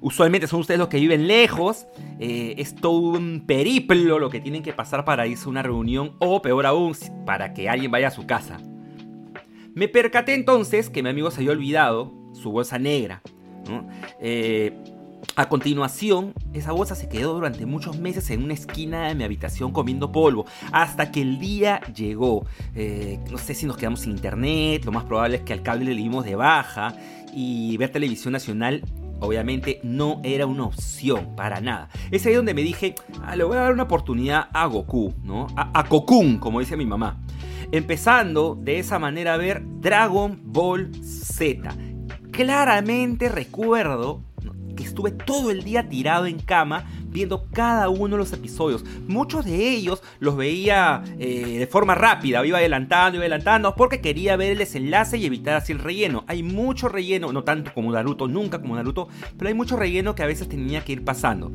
usualmente 0.00 0.46
son 0.46 0.60
ustedes 0.60 0.78
los 0.78 0.88
que 0.88 0.98
viven 0.98 1.26
lejos, 1.26 1.86
eh, 2.18 2.54
es 2.58 2.74
todo 2.74 3.18
un 3.18 3.44
periplo 3.46 4.18
lo 4.18 4.30
que 4.30 4.40
tienen 4.40 4.62
que 4.62 4.72
pasar 4.72 5.04
para 5.04 5.26
irse 5.26 5.46
a 5.46 5.48
una 5.48 5.62
reunión 5.62 6.16
o 6.18 6.42
peor 6.42 6.66
aún, 6.66 6.94
para 7.24 7.54
que 7.54 7.68
alguien 7.68 7.90
vaya 7.90 8.08
a 8.08 8.12
su 8.12 8.26
casa. 8.26 8.58
Me 9.74 9.88
percaté 9.88 10.34
entonces 10.34 10.88
que 10.88 11.02
mi 11.02 11.10
amigo 11.10 11.30
se 11.30 11.40
había 11.40 11.52
olvidado 11.52 12.14
su 12.32 12.50
bolsa 12.50 12.78
negra. 12.78 13.22
Eh, 14.20 14.72
a 15.34 15.48
continuación, 15.48 16.32
esa 16.54 16.72
bolsa 16.72 16.94
se 16.94 17.08
quedó 17.08 17.34
durante 17.34 17.66
muchos 17.66 17.98
meses 17.98 18.30
en 18.30 18.42
una 18.42 18.54
esquina 18.54 19.08
de 19.08 19.14
mi 19.14 19.24
habitación 19.24 19.72
comiendo 19.72 20.12
polvo, 20.12 20.46
hasta 20.72 21.10
que 21.10 21.20
el 21.20 21.38
día 21.38 21.80
llegó. 21.94 22.46
Eh, 22.74 23.18
no 23.30 23.36
sé 23.36 23.54
si 23.54 23.66
nos 23.66 23.76
quedamos 23.76 24.00
sin 24.00 24.12
internet, 24.12 24.84
lo 24.84 24.92
más 24.92 25.04
probable 25.04 25.36
es 25.36 25.42
que 25.42 25.52
al 25.52 25.62
cable 25.62 25.84
le 25.84 25.94
dimos 26.00 26.24
de 26.24 26.36
baja 26.36 26.96
y 27.34 27.76
ver 27.76 27.90
televisión 27.90 28.32
nacional 28.32 28.82
obviamente 29.20 29.80
no 29.82 30.20
era 30.24 30.46
una 30.46 30.64
opción 30.64 31.34
para 31.36 31.60
nada. 31.60 31.88
Es 32.10 32.26
ahí 32.26 32.34
donde 32.34 32.54
me 32.54 32.62
dije, 32.62 32.94
ah, 33.22 33.36
le 33.36 33.44
voy 33.44 33.56
a 33.56 33.60
dar 33.60 33.72
una 33.72 33.84
oportunidad 33.84 34.48
a 34.52 34.66
Goku, 34.66 35.14
¿no? 35.22 35.46
A, 35.56 35.78
a 35.78 35.84
Kokun, 35.84 36.38
como 36.38 36.60
dice 36.60 36.76
mi 36.76 36.86
mamá. 36.86 37.20
Empezando 37.72 38.56
de 38.60 38.78
esa 38.78 38.98
manera 38.98 39.34
a 39.34 39.38
ver 39.38 39.62
Dragon 39.80 40.40
Ball 40.44 40.92
Z. 41.02 41.74
Claramente 42.30 43.28
recuerdo 43.28 44.22
que 44.76 44.84
estuve 44.84 45.10
todo 45.10 45.50
el 45.50 45.64
día 45.64 45.88
tirado 45.88 46.26
en 46.26 46.38
cama 46.38 46.84
viendo 47.08 47.46
cada 47.50 47.88
uno 47.88 48.16
de 48.16 48.18
los 48.18 48.32
episodios. 48.32 48.84
Muchos 49.08 49.44
de 49.46 49.70
ellos 49.70 50.02
los 50.20 50.36
veía 50.36 51.02
eh, 51.18 51.58
de 51.58 51.66
forma 51.66 51.94
rápida, 51.94 52.44
iba 52.46 52.58
adelantando, 52.58 53.16
iba 53.16 53.22
adelantando, 53.22 53.74
porque 53.74 54.00
quería 54.00 54.36
ver 54.36 54.52
el 54.52 54.58
desenlace 54.58 55.16
y 55.16 55.26
evitar 55.26 55.56
así 55.56 55.72
el 55.72 55.78
relleno. 55.78 56.24
Hay 56.28 56.42
mucho 56.42 56.88
relleno, 56.88 57.32
no 57.32 57.42
tanto 57.42 57.72
como 57.72 57.90
Naruto, 57.90 58.28
nunca 58.28 58.60
como 58.60 58.76
Naruto, 58.76 59.08
pero 59.38 59.48
hay 59.48 59.54
mucho 59.54 59.76
relleno 59.76 60.14
que 60.14 60.22
a 60.22 60.26
veces 60.26 60.48
tenía 60.48 60.82
que 60.84 60.92
ir 60.92 61.04
pasando. 61.04 61.50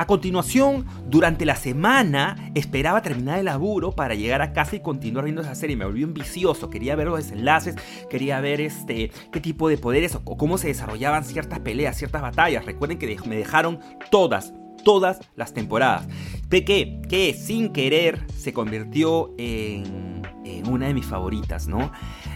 A 0.00 0.06
continuación, 0.06 0.86
durante 1.10 1.44
la 1.44 1.56
semana, 1.56 2.50
esperaba 2.54 3.02
terminar 3.02 3.38
el 3.38 3.44
laburo 3.44 3.92
para 3.92 4.14
llegar 4.14 4.40
a 4.40 4.54
casa 4.54 4.76
y 4.76 4.80
continuar 4.80 5.26
viendo 5.26 5.42
esa 5.42 5.54
serie. 5.54 5.76
Me 5.76 5.84
volví 5.84 6.04
un 6.04 6.14
vicioso, 6.14 6.70
quería 6.70 6.96
ver 6.96 7.08
los 7.08 7.18
desenlaces, 7.18 7.76
quería 8.08 8.40
ver 8.40 8.62
este, 8.62 9.10
qué 9.30 9.40
tipo 9.40 9.68
de 9.68 9.76
poderes 9.76 10.14
o 10.14 10.38
cómo 10.38 10.56
se 10.56 10.68
desarrollaban 10.68 11.22
ciertas 11.22 11.58
peleas, 11.58 11.98
ciertas 11.98 12.22
batallas. 12.22 12.64
Recuerden 12.64 12.96
que 12.96 13.14
me 13.26 13.36
dejaron 13.36 13.80
todas, 14.10 14.54
todas 14.86 15.20
las 15.36 15.52
temporadas. 15.52 16.08
De 16.48 16.64
que, 16.64 17.02
que 17.06 17.34
sin 17.34 17.70
querer 17.70 18.24
se 18.34 18.54
convirtió 18.54 19.34
en, 19.36 20.22
en, 20.46 20.66
una 20.66 20.86
de 20.86 20.94
mis 20.94 21.04
favoritas, 21.04 21.68
¿no? 21.68 21.92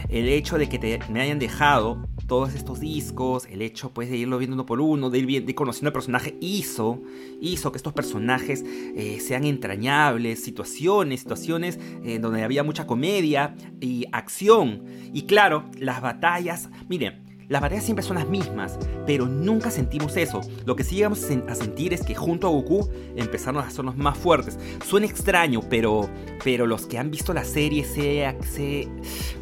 El 0.09 0.27
hecho 0.27 0.59
de 0.59 0.69
que 0.69 0.99
me 1.09 1.19
hayan 1.19 1.39
dejado 1.39 2.07
todos 2.27 2.55
estos 2.55 2.79
discos, 2.79 3.45
el 3.49 3.61
hecho 3.61 3.91
pues 3.93 4.09
de 4.09 4.17
irlo 4.17 4.37
viendo 4.37 4.55
uno 4.55 4.65
por 4.65 4.81
uno, 4.81 5.09
de 5.09 5.19
ir, 5.19 5.45
de 5.45 5.55
conociendo 5.55 5.89
al 5.89 5.93
personaje, 5.93 6.35
hizo, 6.41 7.01
hizo 7.41 7.71
que 7.71 7.77
estos 7.77 7.93
personajes 7.93 8.63
eh, 8.65 9.19
sean 9.19 9.43
entrañables, 9.45 10.43
situaciones, 10.43 11.21
situaciones 11.21 11.79
en 12.03 12.21
donde 12.21 12.43
había 12.43 12.63
mucha 12.63 12.87
comedia 12.87 13.55
y 13.79 14.05
acción. 14.11 14.83
Y 15.13 15.23
claro, 15.23 15.65
las 15.77 16.01
batallas, 16.01 16.69
miren, 16.89 17.25
las 17.47 17.61
batallas 17.61 17.83
siempre 17.83 18.03
son 18.03 18.15
las 18.15 18.27
mismas, 18.27 18.79
pero 19.05 19.27
nunca 19.27 19.69
sentimos 19.69 20.17
eso. 20.17 20.41
Lo 20.65 20.75
que 20.75 20.83
sí 20.83 20.95
llegamos 20.95 21.23
a 21.23 21.55
sentir 21.55 21.93
es 21.93 22.03
que 22.03 22.15
junto 22.15 22.47
a 22.47 22.49
Goku 22.49 22.89
empezaron 23.15 23.63
a 23.63 23.67
hacernos 23.67 23.95
más 23.95 24.17
fuertes. 24.17 24.57
Suena 24.83 25.05
extraño, 25.05 25.61
pero, 25.69 26.09
pero 26.43 26.65
los 26.65 26.87
que 26.87 26.97
han 26.97 27.11
visto 27.11 27.33
la 27.33 27.43
serie 27.43 27.85
sé, 27.85 28.89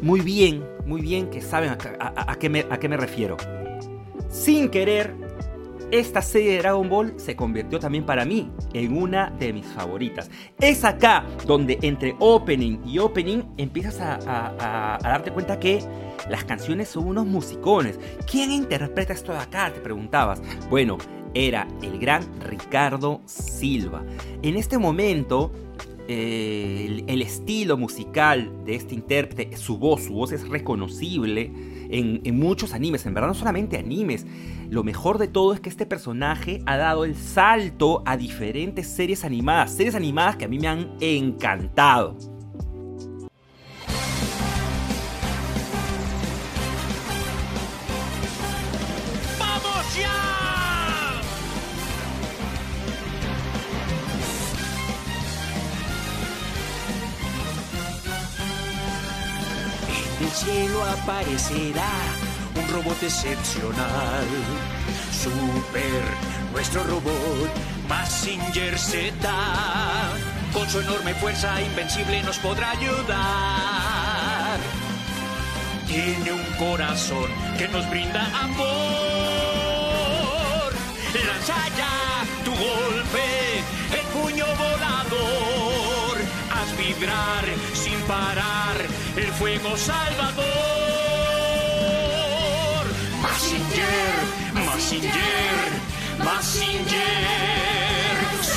muy 0.02 0.20
bien, 0.20 0.62
muy 0.86 1.00
bien 1.00 1.30
que 1.30 1.40
saben 1.40 1.70
a, 1.70 2.36
qué 2.38 2.48
me, 2.48 2.66
a 2.70 2.78
qué 2.78 2.88
me 2.88 2.96
refiero. 2.96 3.36
Sin 4.30 4.68
querer, 4.68 5.14
esta 5.90 6.22
serie 6.22 6.52
de 6.52 6.58
Dragon 6.58 6.88
Ball 6.88 7.14
se 7.18 7.36
convirtió 7.36 7.78
también 7.78 8.04
para 8.04 8.24
mí 8.24 8.50
en 8.72 8.96
una 8.96 9.30
de 9.30 9.52
mis 9.52 9.66
favoritas. 9.66 10.30
Es 10.58 10.84
acá 10.84 11.24
donde 11.46 11.78
entre 11.82 12.16
opening 12.18 12.78
y 12.84 12.98
opening 12.98 13.44
empiezas 13.56 14.00
a, 14.00 14.98
darte 15.00 15.30
cuenta 15.30 15.60
que 15.60 15.78
las 16.28 16.44
canciones 16.44 16.88
son 16.88 17.06
unos 17.06 17.26
musicones. 17.26 17.98
¿Quién 18.30 18.50
interpreta 18.50 19.12
esto 19.12 19.32
de 19.32 19.38
acá? 19.38 19.72
Te 19.72 19.80
preguntabas. 19.80 20.42
Bueno, 20.68 20.98
era 21.34 21.68
el 21.82 21.98
gran 21.98 22.24
Ricardo 22.40 23.20
Silva. 23.26 24.02
En 24.42 24.56
este 24.56 24.78
momento 24.78 25.52
el, 26.08 27.22
estilo 27.22 27.76
musical 27.76 28.50
de 28.64 28.74
este 28.74 28.94
intérprete, 28.94 29.56
su 29.56 29.78
voz, 29.78 30.04
su 30.04 30.12
voz 30.14 30.32
es 30.32 30.48
reconocible 30.48 31.50
en, 31.90 32.20
en, 32.24 32.38
muchos 32.38 32.74
animes, 32.74 33.06
en 33.06 33.14
verdad 33.14 33.28
no 33.28 33.34
solamente 33.34 33.78
animes. 33.78 34.26
Lo 34.70 34.84
mejor 34.84 35.18
de 35.18 35.28
todo 35.28 35.54
es 35.54 35.60
que 35.60 35.68
este 35.68 35.86
personaje 35.86 36.62
ha 36.66 36.76
dado 36.76 37.04
el 37.04 37.14
salto 37.14 38.02
a 38.06 38.16
diferentes 38.16 38.86
series 38.88 39.24
animadas, 39.24 39.72
series 39.74 39.94
animadas 39.94 40.36
que 40.36 40.44
a 40.44 40.48
mí 40.48 40.58
me 40.58 40.68
han 40.68 40.96
encantado. 41.00 42.33
Cielo 60.54 60.84
aparecerá 60.84 61.92
un 62.54 62.68
robot 62.72 63.02
excepcional. 63.02 64.26
Super, 65.10 66.04
nuestro 66.52 66.84
robot, 66.84 67.50
Massinger 67.88 68.78
Z. 68.78 69.12
Con 70.52 70.68
su 70.70 70.78
enorme 70.80 71.14
fuerza 71.14 71.60
invencible 71.60 72.22
nos 72.22 72.38
podrá 72.38 72.70
ayudar. 72.70 74.58
Tiene 75.88 76.32
un 76.32 76.44
corazón 76.56 77.28
que 77.58 77.66
nos 77.68 77.90
brinda 77.90 78.24
amor. 78.40 78.74
Lanza 81.26 81.56
ya 81.80 82.24
tu 82.44 82.52
golpe, 82.52 83.26
el 83.98 84.06
puño 84.14 84.46
volador. 84.46 86.16
Haz 86.54 86.68
vibrar 86.78 87.44
parar 88.06 88.76
el 89.16 89.26
fuego 89.32 89.76
salvador. 89.76 90.44
Massinger, 93.22 94.14
Massinger, 94.54 95.56
Massinger 96.18 96.94
Z. 98.42 98.54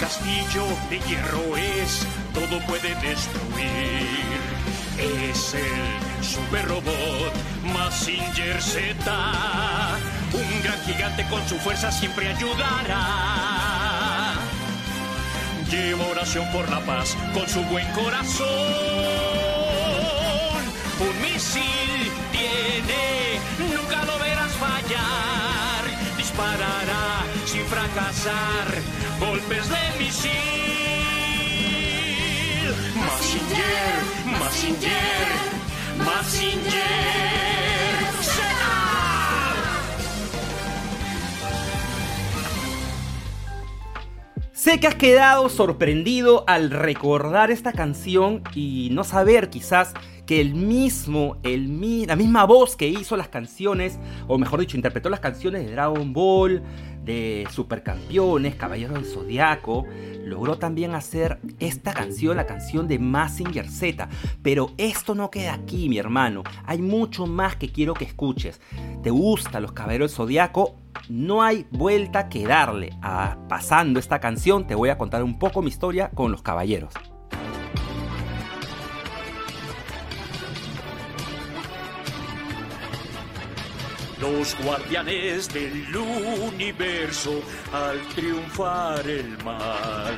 Castillo 0.00 0.64
de 0.90 1.00
hierro 1.00 1.56
es 1.56 2.06
todo 2.34 2.60
puede 2.66 2.94
destruir. 2.96 4.38
Es 4.98 5.54
el 5.54 6.24
super 6.24 6.66
robot 6.66 7.32
Massinger 7.74 8.60
Z. 8.60 8.94
Un 10.32 10.62
gran 10.62 10.80
gigante 10.84 11.24
con 11.28 11.46
su 11.48 11.56
fuerza 11.58 11.92
siempre 11.92 12.28
ayudará. 12.28 14.34
Lleva 15.70 16.06
oración 16.06 16.50
por 16.50 16.68
la 16.70 16.80
paz 16.80 17.14
con 17.34 17.46
su 17.48 17.62
buen 17.64 17.86
corazón. 17.92 18.46
Un 21.00 21.22
misil 21.22 22.10
tiene, 22.32 23.38
nunca 23.58 24.04
lo 24.04 24.18
verás 24.18 24.52
fallar. 24.52 25.84
Disparará 26.16 27.24
sin 27.46 27.64
fracasar 27.66 28.82
golpes 29.20 29.68
de 29.68 29.98
misil. 29.98 31.07
Sé 44.52 44.80
que 44.80 44.88
has 44.88 44.96
quedado 44.96 45.48
sorprendido 45.48 46.44
al 46.48 46.70
recordar 46.70 47.50
esta 47.50 47.72
canción 47.72 48.42
y 48.54 48.88
no 48.92 49.04
saber 49.04 49.50
quizás 49.50 49.94
que 50.26 50.40
el 50.40 50.54
mismo, 50.54 51.36
el, 51.42 51.68
mi- 51.68 52.04
la 52.06 52.16
misma 52.16 52.44
voz 52.44 52.76
que 52.76 52.88
hizo 52.88 53.16
las 53.16 53.28
canciones, 53.28 53.98
o 54.26 54.36
mejor 54.36 54.60
dicho, 54.60 54.76
interpretó 54.76 55.08
las 55.10 55.20
canciones 55.20 55.64
de 55.64 55.72
Dragon 55.72 56.12
Ball, 56.12 56.62
de 57.08 57.48
Supercampeones, 57.50 58.54
Caballeros 58.54 58.94
del 58.94 59.06
Zodiaco, 59.06 59.86
logró 60.24 60.58
también 60.58 60.94
hacer 60.94 61.40
esta 61.58 61.94
canción, 61.94 62.36
la 62.36 62.44
canción 62.44 62.86
de 62.86 62.98
Massinger 62.98 63.66
Z. 63.66 64.10
Pero 64.42 64.72
esto 64.76 65.14
no 65.14 65.30
queda 65.30 65.54
aquí, 65.54 65.88
mi 65.88 65.96
hermano. 65.96 66.44
Hay 66.66 66.82
mucho 66.82 67.26
más 67.26 67.56
que 67.56 67.72
quiero 67.72 67.94
que 67.94 68.04
escuches. 68.04 68.60
¿Te 69.02 69.08
gustan 69.08 69.62
los 69.62 69.72
Caballeros 69.72 70.10
del 70.10 70.16
Zodiaco? 70.16 70.76
No 71.08 71.42
hay 71.42 71.66
vuelta 71.70 72.28
que 72.28 72.46
darle. 72.46 72.90
A, 73.00 73.38
pasando 73.48 73.98
esta 73.98 74.20
canción, 74.20 74.66
te 74.66 74.74
voy 74.74 74.90
a 74.90 74.98
contar 74.98 75.22
un 75.24 75.38
poco 75.38 75.62
mi 75.62 75.68
historia 75.68 76.10
con 76.10 76.30
los 76.30 76.42
caballeros. 76.42 76.92
Los 84.38 84.56
guardianes 84.62 85.52
del 85.52 85.96
universo 85.96 87.42
al 87.72 88.00
triunfar 88.14 89.04
el 89.04 89.36
mal. 89.42 90.16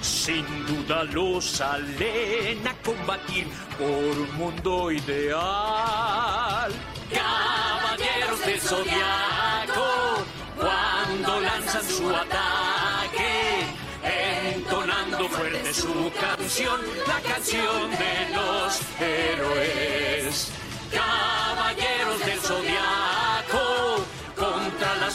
Sin 0.00 0.46
duda 0.64 1.04
los 1.04 1.44
salen 1.44 2.66
a 2.66 2.74
combatir 2.82 3.46
por 3.76 3.86
un 3.88 4.36
mundo 4.38 4.90
ideal. 4.90 6.72
Caballeros 7.12 8.40
del 8.46 8.58
zodiaco, 8.58 10.24
cuando 10.56 11.40
lanzan 11.42 11.84
su 11.84 12.08
ataque, 12.08 13.66
entonando 14.54 15.28
fuerte 15.28 15.74
su 15.74 16.10
canción, 16.18 16.80
la 17.06 17.20
canción 17.20 17.90
de 17.90 18.34
los 18.34 18.80
héroes. 18.98 20.52
Caballeros 20.90 22.18
del 22.24 22.38
zodiaco, 22.40 23.01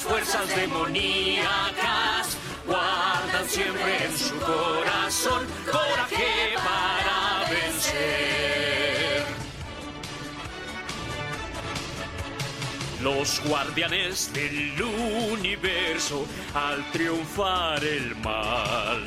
fuerzas 0.08 0.48
demoníacas, 0.56 2.38
guardan 2.66 3.48
siempre 3.48 4.06
en 4.06 4.18
su 4.18 4.36
corazón 4.40 5.46
coraje 5.72 6.56
para 6.56 7.50
vencer. 7.50 9.26
Los 13.02 13.42
guardianes 13.46 14.34
del 14.34 14.82
universo 14.82 16.26
al 16.54 16.90
triunfar 16.92 17.84
el 17.84 18.16
mal. 18.18 19.04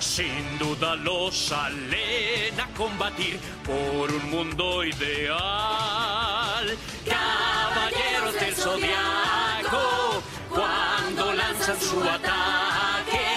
Sin 0.00 0.58
duda 0.58 0.96
los 0.96 1.36
salen 1.36 2.60
a 2.60 2.66
combatir 2.76 3.38
por 3.64 4.10
un 4.10 4.30
mundo 4.30 4.84
ideal. 4.84 6.76
Caballeros 7.06 8.34
del 8.34 8.54
zodiaco, 8.54 9.41
su 11.92 12.00
ataque, 12.08 13.28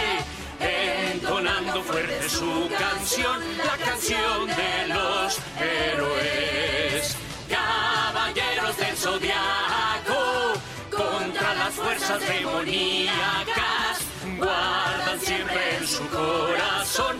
entonando 1.11 1.83
fuerte 1.83 2.29
su 2.29 2.69
canción, 2.79 3.39
la 3.57 3.77
canción 3.85 4.47
de 4.47 4.87
los 4.93 5.39
héroes. 5.59 7.17
Caballeros 7.49 8.77
del 8.77 8.95
zodiaco, 8.95 10.53
contra 10.89 11.53
las 11.55 11.73
fuerzas 11.73 12.19
demoníacas, 12.21 13.95
guardan 14.37 15.19
siempre 15.19 15.77
en 15.77 15.87
su 15.87 16.07
corazón 16.07 17.17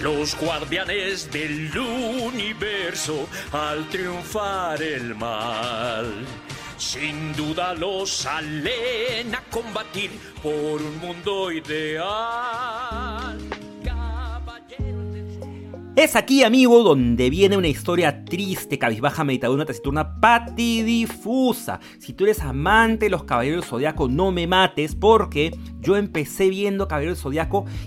Los 0.00 0.34
guardianes 0.36 1.30
del 1.30 1.76
universo 1.78 3.28
al 3.52 3.86
triunfar 3.88 4.82
el 4.82 5.14
mal. 5.14 6.24
Sin 6.78 7.34
duda 7.34 7.74
los 7.74 8.10
salen 8.10 9.34
a 9.34 9.42
combatir 9.50 10.10
por 10.42 10.80
un 10.80 10.98
mundo 10.98 11.52
ideal. 11.52 13.39
Es 16.00 16.16
aquí, 16.16 16.44
amigo, 16.44 16.82
donde 16.82 17.28
viene 17.28 17.58
una 17.58 17.68
historia 17.68 18.24
triste, 18.24 18.78
cabizbaja, 18.78 19.22
meditadora, 19.22 19.66
taciturna, 19.66 20.18
patidifusa. 20.18 21.78
Si 21.98 22.14
tú 22.14 22.24
eres 22.24 22.40
amante 22.40 23.04
de 23.04 23.10
los 23.10 23.24
Caballeros 23.24 23.70
del 23.70 23.94
no 24.08 24.32
me 24.32 24.46
mates, 24.46 24.94
porque 24.94 25.54
yo 25.78 25.98
empecé 25.98 26.48
viendo 26.48 26.88
Caballeros 26.88 27.22
del 27.22 27.34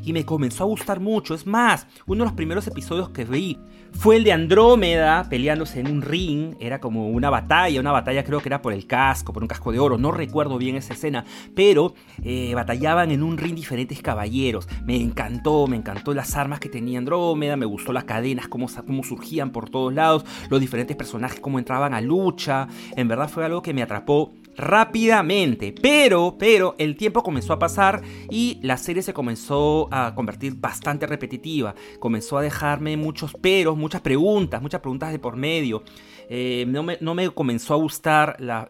y 0.05 0.13
me 0.13 0.25
comenzó 0.25 0.63
a 0.63 0.67
gustar 0.67 0.99
mucho. 0.99 1.33
Es 1.33 1.47
más, 1.47 1.87
uno 2.05 2.23
de 2.23 2.25
los 2.25 2.35
primeros 2.35 2.67
episodios 2.67 3.09
que 3.09 3.25
vi 3.25 3.57
fue 3.93 4.17
el 4.17 4.23
de 4.23 4.33
Andrómeda 4.33 5.27
peleándose 5.29 5.79
en 5.79 5.89
un 5.89 6.01
ring. 6.01 6.55
Era 6.59 6.79
como 6.79 7.09
una 7.09 7.29
batalla, 7.29 7.79
una 7.79 7.91
batalla 7.91 8.23
creo 8.23 8.41
que 8.41 8.49
era 8.49 8.61
por 8.61 8.73
el 8.73 8.85
casco, 8.85 9.33
por 9.33 9.43
un 9.43 9.47
casco 9.47 9.71
de 9.71 9.79
oro. 9.79 9.97
No 9.97 10.11
recuerdo 10.11 10.57
bien 10.57 10.75
esa 10.75 10.93
escena, 10.93 11.23
pero 11.55 11.93
eh, 12.23 12.53
batallaban 12.53 13.11
en 13.11 13.23
un 13.23 13.37
ring 13.37 13.55
diferentes 13.55 14.01
caballeros. 14.01 14.67
Me 14.85 14.97
encantó, 14.97 15.67
me 15.67 15.77
encantó 15.77 16.13
las 16.13 16.35
armas 16.35 16.59
que 16.59 16.69
tenía 16.69 16.99
Andrómeda, 16.99 17.55
me 17.55 17.65
gustó 17.65 17.93
las 17.93 18.03
cadenas, 18.03 18.47
cómo, 18.47 18.67
cómo 18.85 19.03
surgían 19.03 19.51
por 19.51 19.69
todos 19.69 19.93
lados, 19.93 20.25
los 20.49 20.59
diferentes 20.59 20.97
personajes, 20.97 21.39
cómo 21.39 21.59
entraban 21.59 21.93
a 21.93 22.01
lucha. 22.01 22.67
En 22.95 23.07
verdad 23.07 23.29
fue 23.29 23.45
algo 23.45 23.61
que 23.61 23.73
me 23.73 23.83
atrapó 23.83 24.33
rápidamente. 24.57 25.73
Pero, 25.81 26.35
pero, 26.37 26.75
el 26.77 26.95
tiempo 26.95 27.23
comenzó 27.23 27.53
a 27.53 27.59
pasar 27.59 28.01
y 28.29 28.59
la 28.61 28.77
serie 28.77 29.01
se 29.03 29.13
comenzó 29.13 29.87
a 29.91 30.13
convertir 30.15 30.55
bastante 30.55 31.05
repetitiva. 31.07 31.75
Comenzó 31.99 32.37
a 32.37 32.41
dejarme 32.41 32.97
muchos 32.97 33.33
peros, 33.33 33.77
muchas 33.77 34.01
preguntas, 34.01 34.61
muchas 34.61 34.81
preguntas 34.81 35.11
de 35.11 35.19
por 35.19 35.35
medio. 35.35 35.83
Eh, 36.29 36.65
no, 36.67 36.83
me, 36.83 36.97
no 37.01 37.13
me 37.15 37.29
comenzó 37.29 37.73
a 37.73 37.77
gustar 37.77 38.35
la- 38.39 38.69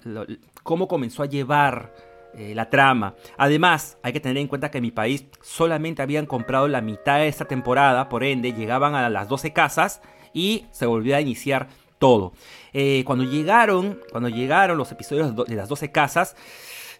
cómo 0.63 0.87
comenzó 0.87 1.23
a 1.23 1.27
llevar 1.27 1.93
eh, 2.35 2.53
la 2.55 2.69
trama. 2.69 3.13
Además, 3.37 3.97
hay 4.01 4.11
que 4.13 4.19
tener 4.19 4.37
en 4.37 4.47
cuenta 4.47 4.71
que 4.71 4.79
en 4.79 4.83
mi 4.83 4.91
país 4.91 5.25
solamente 5.41 6.01
habían 6.01 6.25
comprado 6.25 6.67
la 6.67 6.81
mitad 6.81 7.19
de 7.19 7.27
esta 7.27 7.45
temporada, 7.45 8.09
por 8.09 8.23
ende, 8.23 8.53
llegaban 8.53 8.95
a 8.95 9.07
las 9.09 9.29
12 9.29 9.53
casas 9.53 10.01
y 10.33 10.65
se 10.71 10.87
volvía 10.87 11.17
a 11.17 11.21
iniciar 11.21 11.67
todo. 12.03 12.33
Eh, 12.73 13.03
cuando 13.05 13.23
llegaron, 13.23 14.01
cuando 14.11 14.27
llegaron 14.27 14.77
los 14.77 14.91
episodios 14.91 15.33
de 15.33 15.55
las 15.55 15.69
12 15.69 15.89
casas, 15.93 16.35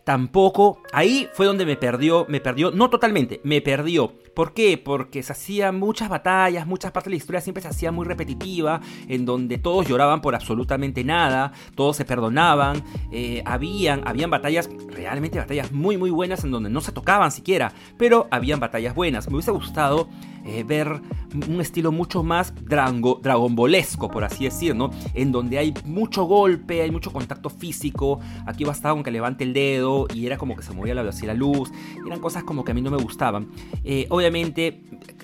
tampoco, 0.05 0.79
ahí 0.93 1.27
fue 1.33 1.45
donde 1.45 1.65
me 1.65 1.75
perdió, 1.75 2.25
me 2.29 2.39
perdió, 2.39 2.71
no 2.71 2.89
totalmente, 2.89 3.41
me 3.43 3.59
perdió. 3.59 4.13
¿Por 4.33 4.53
qué? 4.53 4.77
Porque 4.77 5.21
se 5.21 5.33
hacían 5.33 5.77
muchas 5.77 6.07
batallas, 6.07 6.65
muchas 6.65 6.93
partes 6.93 7.09
de 7.09 7.15
la 7.15 7.17
historia 7.17 7.41
siempre 7.41 7.61
se 7.61 7.67
hacía 7.67 7.91
muy 7.91 8.05
repetitiva, 8.05 8.79
en 9.09 9.25
donde 9.25 9.57
todos 9.57 9.85
lloraban 9.89 10.21
por 10.21 10.35
absolutamente 10.35 11.03
nada, 11.03 11.51
todos 11.75 11.97
se 11.97 12.05
perdonaban, 12.05 12.81
eh, 13.11 13.43
habían, 13.45 14.07
habían 14.07 14.29
batallas, 14.29 14.69
realmente 14.87 15.37
batallas 15.37 15.73
muy 15.73 15.97
muy 15.97 16.11
buenas 16.11 16.45
en 16.45 16.51
donde 16.51 16.69
no 16.69 16.79
se 16.79 16.93
tocaban 16.93 17.29
siquiera, 17.33 17.73
pero 17.97 18.29
habían 18.31 18.61
batallas 18.61 18.95
buenas. 18.95 19.27
Me 19.27 19.33
hubiese 19.33 19.51
gustado 19.51 20.07
eh, 20.45 20.63
ver 20.63 21.01
un 21.47 21.61
estilo 21.61 21.91
mucho 21.91 22.23
más 22.23 22.53
drango, 22.65 23.19
dragonbolesco, 23.21 24.09
por 24.09 24.23
así 24.23 24.43
decir, 24.45 24.75
¿no? 24.75 24.91
En 25.13 25.31
donde 25.31 25.57
hay 25.57 25.73
mucho 25.85 26.25
golpe, 26.25 26.81
hay 26.81 26.91
mucho 26.91 27.11
contacto 27.11 27.49
físico, 27.49 28.19
aquí 28.45 28.63
bastaba 28.63 28.93
con 28.93 29.03
que 29.03 29.11
levante 29.11 29.43
el 29.43 29.53
dedo 29.53 30.07
y 30.13 30.25
era 30.25 30.37
como 30.37 30.55
que 30.55 30.63
se 30.63 30.73
movía 30.73 30.93
la 30.93 31.01
velocidad 31.01 31.23
la 31.23 31.33
luz, 31.33 31.71
eran 32.05 32.19
cosas 32.19 32.43
como 32.43 32.63
que 32.63 32.71
a 32.71 32.73
mí 32.75 32.81
no 32.81 32.91
me 32.91 32.97
gustaban. 32.97 33.49
Eh, 33.83 34.07
obviamente, 34.09 34.81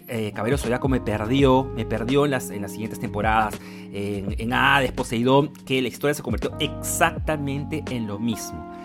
eh, 0.07 0.31
Caballero 0.33 0.57
Zodiaco 0.57 0.87
me 0.87 1.01
perdió, 1.01 1.65
me 1.75 1.85
perdió 1.85 2.25
en 2.25 2.31
las, 2.31 2.49
en 2.49 2.61
las 2.61 2.71
siguientes 2.71 2.99
temporadas, 2.99 3.59
en, 3.91 4.35
en 4.37 4.53
Hades, 4.53 4.93
que 5.65 5.81
la 5.81 5.87
historia 5.87 6.13
se 6.13 6.23
convirtió 6.23 6.51
exactamente 6.59 7.83
en 7.89 8.07
lo 8.07 8.19
mismo. 8.19 8.78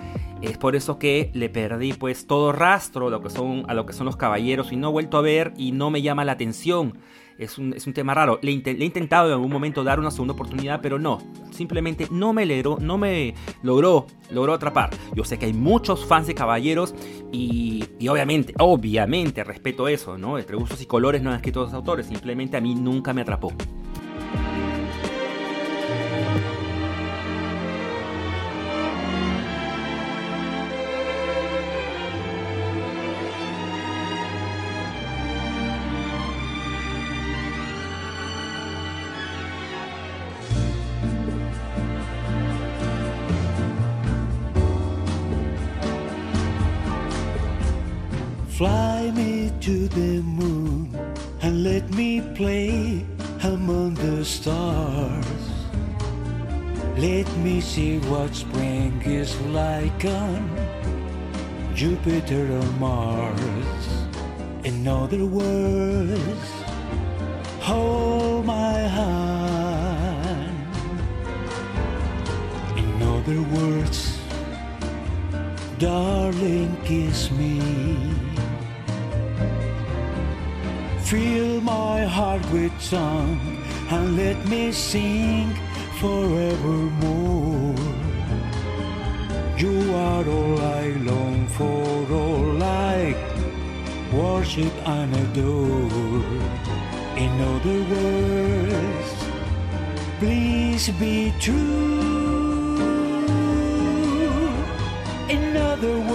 Es 0.44 0.58
por 0.58 0.76
eso 0.76 0.98
que 0.98 1.30
le 1.32 1.48
perdí 1.48 1.94
pues 1.94 2.26
todo 2.26 2.52
rastro 2.52 3.06
a 3.06 3.10
lo 3.10 3.22
que 3.22 3.30
son, 3.30 3.64
a 3.66 3.72
lo 3.72 3.86
que 3.86 3.94
son 3.94 4.04
los 4.04 4.16
caballeros 4.16 4.72
y 4.72 4.76
no 4.76 4.88
he 4.88 4.92
vuelto 4.92 5.16
a 5.16 5.22
ver 5.22 5.54
y 5.56 5.72
no 5.72 5.90
me 5.90 6.02
llama 6.02 6.24
la 6.24 6.32
atención. 6.32 6.98
Es 7.38 7.56
un, 7.56 7.72
es 7.72 7.86
un 7.86 7.94
tema 7.94 8.12
raro. 8.12 8.38
Le, 8.42 8.50
he 8.52 8.84
intentado 8.84 9.28
en 9.28 9.32
algún 9.32 9.50
momento 9.50 9.82
dar 9.82 9.98
una 9.98 10.10
segunda 10.10 10.34
oportunidad, 10.34 10.80
pero 10.82 10.98
no. 10.98 11.18
Simplemente 11.50 12.08
no 12.10 12.34
me, 12.34 12.44
logró, 12.44 12.76
no 12.78 12.98
me 12.98 13.34
logró, 13.62 14.06
logró 14.30 14.52
atrapar. 14.52 14.90
Yo 15.14 15.24
sé 15.24 15.38
que 15.38 15.46
hay 15.46 15.54
muchos 15.54 16.04
fans 16.04 16.26
de 16.26 16.34
caballeros 16.34 16.94
y, 17.32 17.84
y 17.98 18.08
obviamente, 18.08 18.52
obviamente 18.58 19.44
respeto 19.44 19.88
eso, 19.88 20.18
¿no? 20.18 20.38
Entre 20.38 20.56
gustos 20.56 20.82
y 20.82 20.86
colores 20.86 21.22
no 21.22 21.30
han 21.30 21.36
escrito 21.36 21.62
los 21.62 21.72
autores. 21.72 22.06
Simplemente 22.06 22.58
a 22.58 22.60
mí 22.60 22.74
nunca 22.74 23.14
me 23.14 23.22
atrapó. 23.22 23.50
See 57.74 57.98
what 58.06 58.32
spring 58.32 59.02
is 59.02 59.34
like 59.50 60.04
on 60.04 60.40
Jupiter 61.74 62.44
or 62.58 62.70
Mars. 62.78 63.86
In 64.62 64.86
other 64.86 65.26
words, 65.26 66.48
hold 67.58 68.46
my 68.46 68.78
hand. 68.98 70.54
In 72.78 73.02
other 73.02 73.42
words, 73.56 74.20
darling, 75.80 76.76
kiss 76.84 77.32
me. 77.32 77.58
Fill 81.02 81.60
my 81.60 82.04
heart 82.04 82.44
with 82.52 82.74
song 82.80 83.40
and 83.90 84.16
let 84.16 84.38
me 84.46 84.70
sing 84.70 85.63
forevermore. 86.04 87.74
You 89.62 89.76
are 90.08 90.26
all 90.36 90.56
I 90.82 90.84
long 91.10 91.38
for, 91.56 91.96
all 92.22 92.62
I 92.62 92.98
worship 94.18 94.74
and 94.96 95.10
adore. 95.24 96.26
In 97.24 97.32
other 97.52 97.80
words, 97.94 99.10
please 100.20 100.84
be 101.04 101.16
true. 101.44 101.94
In 105.36 105.44
other 105.70 105.96
words, 106.00 106.13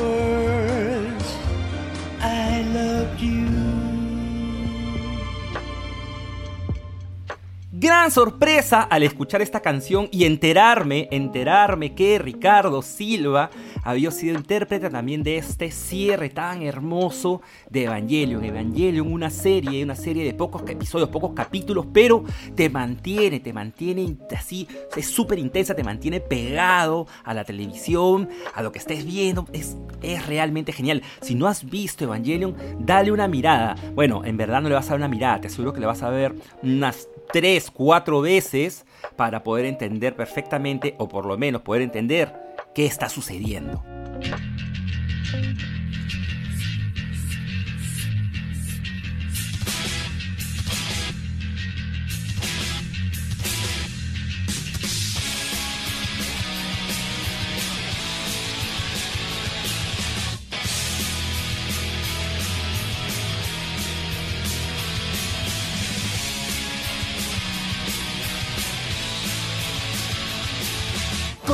Gran 7.89 8.11
sorpresa 8.11 8.83
al 8.83 9.01
escuchar 9.01 9.41
esta 9.41 9.61
canción 9.61 10.09
y 10.11 10.25
enterarme, 10.25 11.07
enterarme 11.09 11.95
que 11.95 12.19
Ricardo 12.19 12.83
Silva 12.83 13.49
había 13.83 14.11
sido 14.11 14.35
intérprete 14.35 14.91
también 14.91 15.23
de 15.23 15.37
este 15.37 15.71
cierre 15.71 16.29
tan 16.29 16.61
hermoso 16.61 17.41
de 17.67 17.85
Evangelion. 17.85 18.45
Evangelion, 18.45 19.11
una 19.11 19.31
serie, 19.31 19.83
una 19.83 19.95
serie 19.95 20.23
de 20.23 20.35
pocos 20.35 20.61
episodios, 20.69 21.09
pocos 21.09 21.31
capítulos, 21.33 21.87
pero 21.91 22.23
te 22.55 22.69
mantiene, 22.69 23.39
te 23.39 23.53
mantiene 23.53 24.17
así, 24.37 24.67
es 24.95 25.07
súper 25.07 25.39
intensa, 25.39 25.73
te 25.73 25.83
mantiene 25.83 26.19
pegado 26.19 27.07
a 27.23 27.33
la 27.33 27.43
televisión, 27.43 28.29
a 28.53 28.61
lo 28.61 28.71
que 28.71 28.77
estés 28.77 29.03
viendo, 29.03 29.47
es, 29.51 29.77
es 30.03 30.27
realmente 30.27 30.73
genial. 30.73 31.01
Si 31.21 31.33
no 31.33 31.47
has 31.47 31.67
visto 31.67 32.03
Evangelion, 32.03 32.55
dale 32.77 33.11
una 33.11 33.27
mirada. 33.27 33.75
Bueno, 33.95 34.23
en 34.25 34.37
verdad 34.37 34.61
no 34.61 34.69
le 34.69 34.75
vas 34.75 34.85
a 34.85 34.89
dar 34.89 34.99
una 34.99 35.07
mirada, 35.07 35.41
te 35.41 35.47
aseguro 35.47 35.73
que 35.73 35.79
le 35.79 35.87
vas 35.87 36.03
a 36.03 36.11
ver 36.11 36.35
unas 36.61 37.07
tres, 37.31 37.71
cuatro 37.71 38.21
veces 38.21 38.85
para 39.15 39.43
poder 39.43 39.65
entender 39.65 40.15
perfectamente, 40.15 40.95
o 40.97 41.07
por 41.07 41.25
lo 41.25 41.37
menos 41.37 41.61
poder 41.61 41.81
entender 41.81 42.33
qué 42.73 42.85
está 42.85 43.09
sucediendo. 43.09 43.83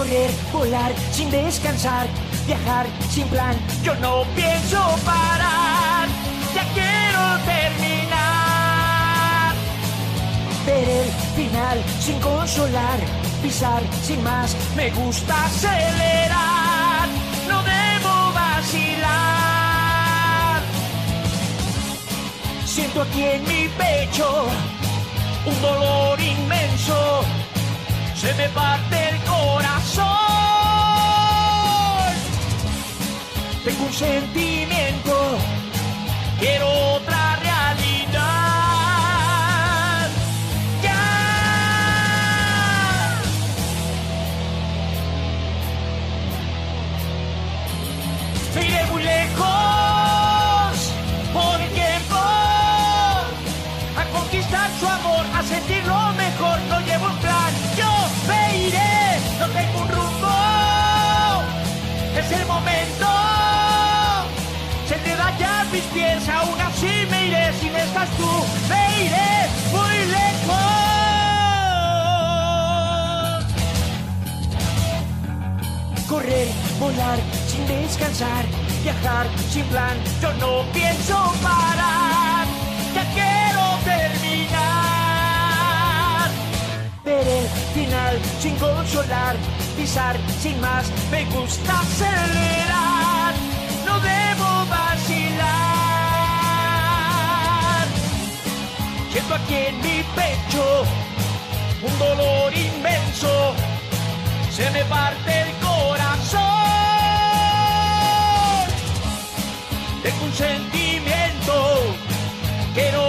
Correr, 0.06 0.30
volar 0.54 0.94
sin 1.12 1.32
descansar, 1.32 2.06
viajar 2.46 2.86
sin 3.10 3.28
plan. 3.28 3.56
Yo 3.84 3.96
no 3.96 4.24
pienso 4.36 4.78
parar, 5.04 6.08
ya 6.54 6.64
quiero 6.76 7.40
terminar. 7.44 8.76
Ver 10.68 10.88
el 10.88 11.10
final 11.36 11.84
sin 12.00 12.20
consolar, 12.20 13.00
pisar 13.42 13.82
sin 14.04 14.22
más. 14.24 14.56
Me 14.76 14.92
gusta 14.92 15.46
acelerar, 15.46 17.08
no 17.50 17.64
debo 17.64 18.32
vacilar. 18.32 19.02
Siento 22.64 23.02
aquí 23.02 23.24
en 23.24 23.44
mi 23.44 23.68
pecho 23.70 24.46
un 25.48 25.62
dolor 25.62 26.20
inmenso 26.22 27.24
se 28.26 28.34
me 28.34 28.50
parte 28.50 29.05
corazón. 29.46 30.06
Tengo 33.64 33.84
un 33.86 33.94
sentimiento, 33.94 35.38
quiero 36.40 36.68
otra 36.96 37.25
momento, 62.56 63.12
se 64.88 64.96
te 64.96 65.16
da 65.16 65.28
ya 65.38 65.66
mis 65.72 65.86
pies, 65.94 66.30
aún 66.30 66.60
así 66.62 66.94
me 67.10 67.28
iré 67.28 67.46
si 67.60 67.68
no 67.70 67.78
estás 67.78 68.10
tú. 68.20 68.32
Me 68.70 68.82
iré 69.06 69.32
muy 69.76 69.96
lejos. 70.18 70.56
Correr, 76.10 76.48
volar 76.80 77.20
sin 77.50 77.64
descansar, 77.68 78.44
viajar 78.84 79.26
sin 79.52 79.66
plan, 79.66 79.96
yo 80.22 80.30
no 80.44 80.52
pienso 80.72 81.16
parar, 81.44 82.46
ya 82.96 83.04
quiero 83.18 83.64
terminar. 83.92 84.76
Ver 87.04 87.28
el 87.40 87.48
final 87.76 88.14
sin 88.42 88.56
consolar, 88.56 89.36
pisar 89.78 90.18
sin 90.42 90.60
más, 90.60 90.92
me 91.12 91.26
gusta 91.26 91.80
acelerar, 91.80 93.34
no 93.86 94.00
debo 94.00 94.66
vacilar. 94.70 95.36
Siento 99.12 99.36
aquí 99.36 99.56
en 99.56 99.78
mi 99.82 100.04
pecho 100.16 100.86
un 101.82 102.00
dolor 102.00 102.54
inmenso 102.56 103.54
se 104.56 104.72
me 104.72 104.86
parte 104.86 105.42
el 105.42 105.52
corazón. 105.66 106.42
Tengo 110.02 110.26
un 110.26 110.34
sentimiento, 110.34 111.54
quiero 112.74 113.02
otra 113.02 113.05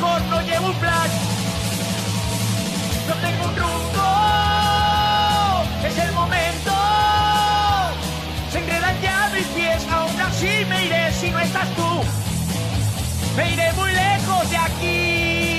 No 0.00 0.40
llevo 0.42 0.66
un 0.66 0.74
plan, 0.74 1.08
no 3.08 3.14
tengo 3.14 3.44
un 3.44 3.56
rumbo. 3.56 4.02
Es 5.86 5.98
el 5.98 6.12
momento. 6.12 6.72
Se 8.50 8.58
enredan 8.58 9.00
ya 9.00 9.30
mis 9.32 9.46
pies, 9.46 9.86
aún 9.88 10.20
así 10.20 10.64
me 10.68 10.86
iré 10.86 11.12
si 11.12 11.30
no 11.30 11.38
estás 11.38 11.68
tú. 11.76 12.02
Me 13.36 13.52
iré 13.52 13.72
muy 13.74 13.92
lejos 13.92 14.50
de 14.50 14.56
aquí. 14.56 15.53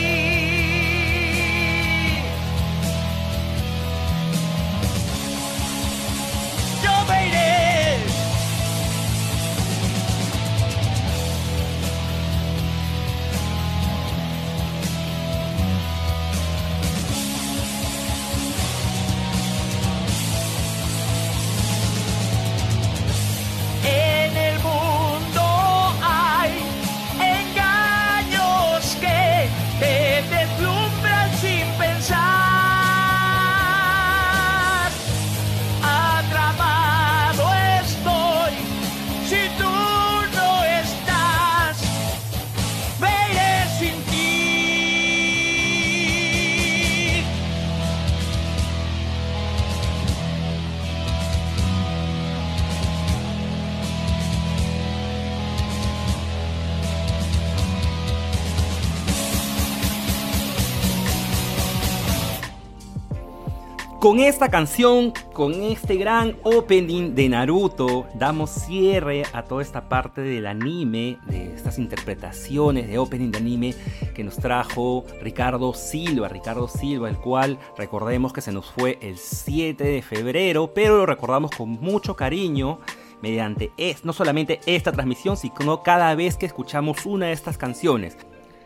Con 64.06 64.20
esta 64.20 64.50
canción, 64.50 65.14
con 65.34 65.64
este 65.64 65.96
gran 65.96 66.38
opening 66.44 67.16
de 67.16 67.28
Naruto, 67.28 68.06
damos 68.14 68.52
cierre 68.52 69.24
a 69.34 69.42
toda 69.46 69.64
esta 69.64 69.90
parte 69.90 70.22
del 70.22 70.46
anime, 70.46 71.18
de 71.26 71.56
estas 71.56 71.80
interpretaciones 71.80 72.88
de 72.88 73.00
opening 73.00 73.32
de 73.32 73.40
anime 73.40 73.74
que 74.14 74.24
nos 74.24 74.36
trajo 74.36 75.06
Ricardo 75.24 75.74
Silva. 75.74 76.28
Ricardo 76.28 76.68
Silva, 76.68 77.10
el 77.10 77.18
cual 77.18 77.58
recordemos 77.80 78.32
que 78.32 78.42
se 78.42 78.52
nos 78.52 78.70
fue 78.70 79.00
el 79.02 79.18
7 79.18 79.84
de 79.84 80.04
febrero, 80.04 80.72
pero 80.72 80.98
lo 80.98 81.08
recordamos 81.08 81.50
con 81.50 81.72
mucho 81.72 82.16
cariño 82.16 82.82
mediante 83.24 83.72
es, 83.76 84.06
no 84.06 84.14
solamente 84.14 84.60
esta 84.68 84.92
transmisión, 84.92 85.36
sino 85.36 85.82
cada 85.82 86.14
vez 86.14 86.38
que 86.38 86.46
escuchamos 86.46 87.08
una 87.08 87.26
de 87.26 87.32
estas 87.32 87.58
canciones. 87.58 88.16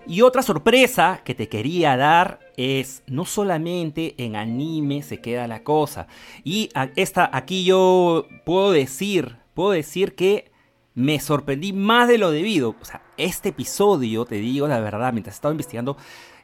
Y 0.10 0.24
otra 0.24 0.42
sorpresa 0.42 1.22
que 1.24 1.36
te 1.36 1.50
quería 1.50 1.96
dar 1.96 2.40
es 2.58 3.04
no 3.06 3.26
solamente 3.26 4.16
en 4.18 4.36
anime 4.36 5.04
se 5.04 5.22
queda 5.22 5.46
la 5.46 5.62
cosa. 5.62 6.08
Y 6.44 6.72
esta, 6.96 7.30
aquí 7.32 7.64
yo 7.64 8.26
puedo 8.44 8.72
decir, 8.72 9.38
puedo 9.54 9.70
decir 9.70 10.16
que 10.16 10.52
me 10.96 11.20
sorprendí 11.20 11.74
más 11.74 12.08
de 12.08 12.18
lo 12.18 12.32
debido. 12.32 12.76
O 12.82 12.86
sea, 12.86 13.04
este 13.18 13.50
episodio, 13.50 14.26
te 14.26 14.38
digo 14.38 14.68
la 14.68 14.80
verdad, 14.80 15.14
mientras 15.14 15.36
estaba 15.36 15.54
investigando, 15.54 15.96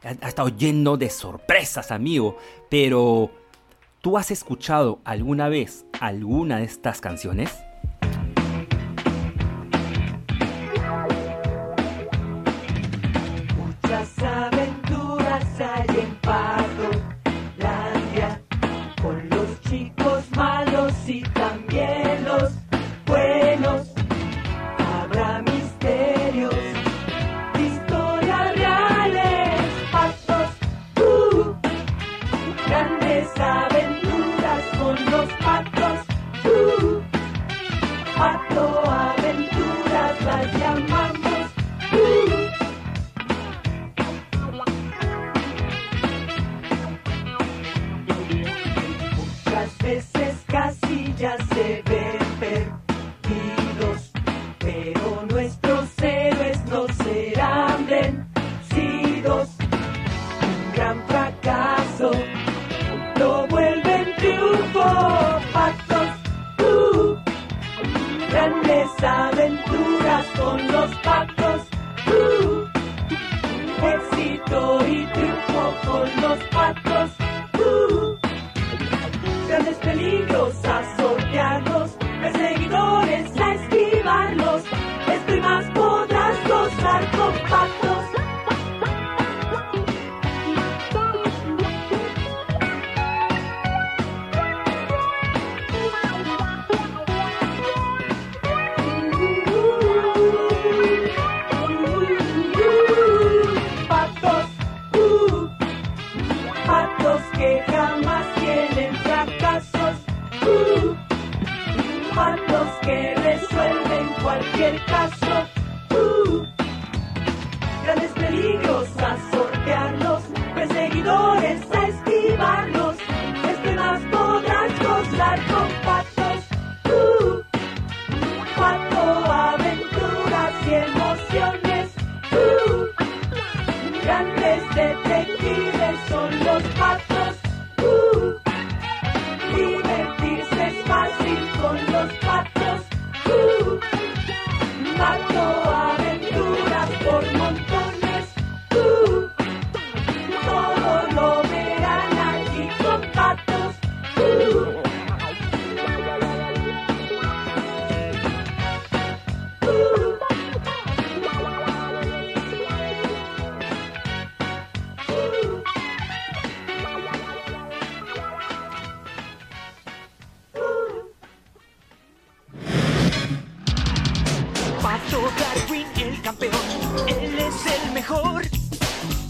ha, 0.04 0.28
estado 0.28 0.48
lleno 0.50 0.96
de 0.96 1.10
sorpresas, 1.10 1.90
amigo. 1.90 2.38
Pero, 2.70 3.32
¿tú 4.00 4.16
has 4.16 4.30
escuchado 4.30 5.00
alguna 5.04 5.48
vez 5.48 5.86
alguna 5.98 6.58
de 6.58 6.66
estas 6.66 7.00
canciones? 7.00 7.50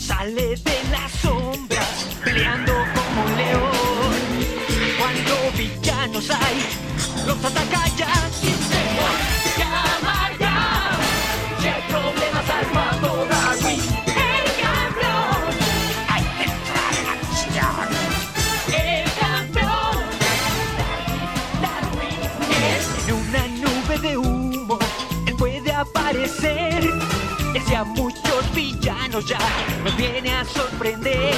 Sale 0.06 0.54
de 0.54 0.82
las 0.92 1.10
sombras, 1.20 2.06
peleando 2.24 2.72
como 2.94 3.24
un 3.24 3.36
león. 3.36 4.22
Cuando 4.98 5.34
villanos 5.58 6.30
hay, 6.30 7.26
los 7.26 7.44
ataca 7.44 7.88
ya 7.96 8.06
ya 29.24 29.38
nos 29.82 29.96
viene 29.96 30.30
a 30.30 30.44
sorprender. 30.44 31.34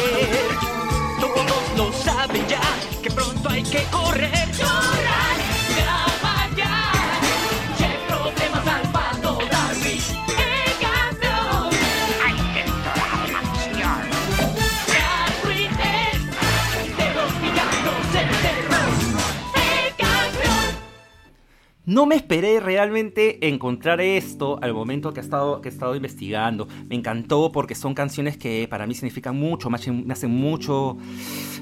Todos 1.21 1.77
lo 1.77 1.93
saben 1.93 2.47
ya 2.49 2.61
que 3.03 3.11
pronto 3.11 3.49
hay 3.49 3.63
que 3.63 3.85
correr. 3.85 4.49
No 21.89 22.05
me 22.05 22.17
esperé 22.17 22.61
realmente 22.61 23.49
encontrar 23.49 24.03
esto 24.03 24.59
al 24.61 24.75
momento 24.75 25.15
que 25.15 25.21
he 25.21 25.23
estado, 25.23 25.63
que 25.63 25.71
investigando. 25.97 26.69
Me 26.87 26.97
encantó 26.97 27.51
porque 27.51 27.75
son 27.75 27.95
canciones 27.95 28.37
que 28.37 28.69
para 28.69 28.87
mí 28.87 28.93
significan 28.95 29.35
mucho, 29.39 29.71
me 29.71 29.77
hacen, 29.77 30.05
hacen 30.13 30.31
mucho, 30.31 30.99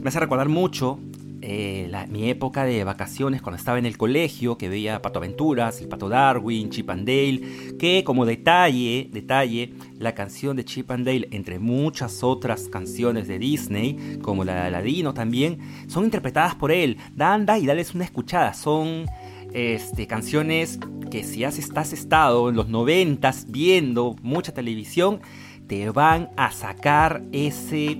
me 0.02 0.08
hace 0.08 0.18
recordar 0.18 0.48
mucho 0.48 0.98
eh, 1.42 1.86
la- 1.90 2.08
mi 2.08 2.28
época 2.28 2.64
de 2.64 2.82
vacaciones 2.82 3.40
cuando 3.40 3.56
estaba 3.56 3.78
en 3.78 3.86
el 3.86 3.96
colegio, 3.96 4.58
que 4.58 4.68
veía 4.68 5.00
Pato 5.00 5.20
Aventuras, 5.20 5.80
el 5.80 5.86
Pato 5.86 6.08
Darwin, 6.08 6.70
Chip 6.70 6.90
and 6.90 7.06
Dale, 7.06 7.76
que 7.78 8.02
como 8.02 8.26
detalle, 8.26 9.08
detalle, 9.12 9.74
la 10.00 10.12
canción 10.12 10.56
de 10.56 10.64
Chip 10.64 10.90
and 10.90 11.06
Dale, 11.06 11.28
entre 11.30 11.60
muchas 11.60 12.24
otras 12.24 12.68
canciones 12.68 13.28
de 13.28 13.38
Disney, 13.38 14.18
como 14.22 14.42
la 14.42 14.54
de 14.54 14.60
Aladino 14.62 15.14
también, 15.14 15.58
son 15.86 16.02
interpretadas 16.02 16.56
por 16.56 16.72
él. 16.72 16.96
Anda 17.16 17.60
y 17.60 17.66
dales 17.66 17.94
una 17.94 18.02
escuchada, 18.04 18.52
son 18.52 19.06
este, 19.52 20.06
canciones 20.06 20.78
que 21.10 21.24
si 21.24 21.44
has, 21.44 21.58
estás 21.58 21.92
estado 21.92 22.48
en 22.48 22.56
los 22.56 22.68
noventas 22.68 23.46
viendo 23.48 24.16
mucha 24.22 24.52
televisión, 24.52 25.20
te 25.66 25.90
van 25.90 26.30
a 26.36 26.50
sacar 26.52 27.22
ese, 27.32 27.98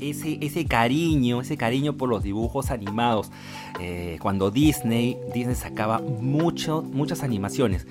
ese, 0.00 0.38
ese 0.40 0.64
cariño, 0.66 1.40
ese 1.40 1.56
cariño 1.56 1.96
por 1.96 2.08
los 2.08 2.22
dibujos 2.22 2.70
animados. 2.70 3.30
Eh, 3.80 4.18
cuando 4.20 4.50
Disney, 4.50 5.16
Disney 5.34 5.54
sacaba 5.54 5.98
mucho, 5.98 6.82
muchas 6.82 7.22
animaciones. 7.22 7.86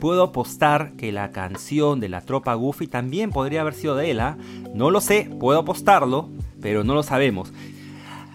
Puedo 0.00 0.22
apostar 0.24 0.92
que 0.96 1.12
la 1.12 1.30
canción 1.30 2.00
de 2.00 2.08
la 2.08 2.20
tropa 2.20 2.54
Goofy 2.54 2.88
también 2.88 3.30
podría 3.30 3.60
haber 3.60 3.74
sido 3.74 3.96
de 3.96 4.10
él. 4.10 4.20
¿ah? 4.20 4.36
No 4.74 4.90
lo 4.90 5.00
sé, 5.00 5.30
puedo 5.38 5.60
apostarlo, 5.60 6.28
pero 6.60 6.84
no 6.84 6.94
lo 6.94 7.02
sabemos. 7.02 7.52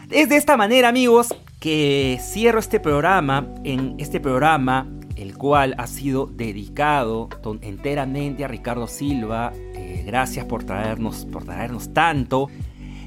Es 0.09 0.29
de 0.29 0.37
esta 0.37 0.57
manera, 0.57 0.89
amigos, 0.89 1.35
que 1.59 2.19
cierro 2.21 2.59
este 2.59 2.79
programa. 2.79 3.47
En 3.63 3.95
este 3.97 4.19
programa, 4.19 4.87
el 5.15 5.37
cual 5.37 5.75
ha 5.77 5.87
sido 5.87 6.25
dedicado 6.27 7.29
enteramente 7.61 8.45
a 8.45 8.47
Ricardo 8.47 8.87
Silva. 8.87 9.51
Eh, 9.75 10.03
gracias 10.05 10.45
por 10.45 10.63
traernos, 10.63 11.25
por 11.25 11.43
traernos 11.43 11.93
tanto. 11.93 12.47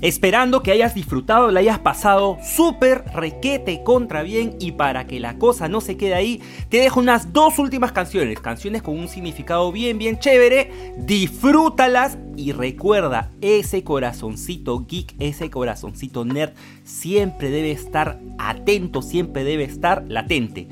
Esperando 0.03 0.65
que 0.65 0.73
hayas 0.73 0.97
disfrutado, 0.97 1.53
la 1.53 1.61
hayas 1.61 1.79
pasado 1.79 2.37
súper 2.43 3.05
requete 3.15 3.85
contra 3.85 4.25
bien 4.25 4.57
y 4.59 4.73
para 4.73 5.07
que 5.07 5.21
la 5.21 5.39
cosa 5.39 5.69
no 5.69 5.81
se 5.81 5.97
quede 5.97 6.15
ahí, 6.15 6.43
te 6.69 6.79
dejo 6.79 6.99
unas 6.99 7.33
dos 7.33 7.61
últimas 7.61 7.93
canciones, 7.93 8.41
canciones 8.41 8.83
con 8.83 8.99
un 8.99 9.07
significado 9.07 9.71
bien 9.71 9.99
bien 9.99 10.19
chévere, 10.19 10.73
disfrútalas 10.99 12.19
y 12.37 12.51
recuerda, 12.51 13.31
ese 13.41 13.85
corazoncito 13.85 14.85
geek, 14.89 15.15
ese 15.21 15.51
corazoncito 15.51 16.25
nerd 16.25 16.55
siempre 16.83 17.51
debe 17.51 17.71
estar 17.71 18.19
atento, 18.41 19.03
siempre 19.03 19.45
debe 19.45 19.63
estar 19.63 20.05
latente. 20.09 20.67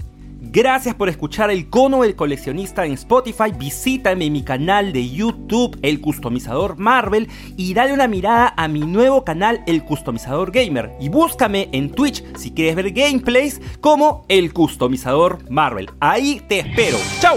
Gracias 0.53 0.96
por 0.96 1.09
escuchar 1.09 1.53
el 1.53 1.70
cono 1.70 2.03
del 2.03 2.16
coleccionista 2.16 2.84
en 2.84 2.94
Spotify. 2.94 3.53
Visítame 3.57 4.30
mi 4.30 4.42
canal 4.42 4.92
de 4.92 5.09
YouTube, 5.09 5.78
El 5.80 6.01
Customizador 6.01 6.76
Marvel, 6.76 7.28
y 7.57 7.72
dale 7.72 7.92
una 7.92 8.09
mirada 8.09 8.53
a 8.57 8.66
mi 8.66 8.80
nuevo 8.80 9.24
canal, 9.24 9.62
El 9.68 9.84
Customizador 9.84 10.51
Gamer. 10.51 10.90
Y 10.98 11.09
búscame 11.09 11.68
en 11.70 11.92
Twitch 11.92 12.24
si 12.36 12.51
quieres 12.51 12.74
ver 12.74 12.90
gameplays 12.90 13.61
como 13.80 14.24
El 14.26 14.53
Customizador 14.53 15.48
Marvel. 15.48 15.88
Ahí 16.01 16.42
te 16.48 16.59
espero. 16.59 16.98
¡Chao! 17.20 17.36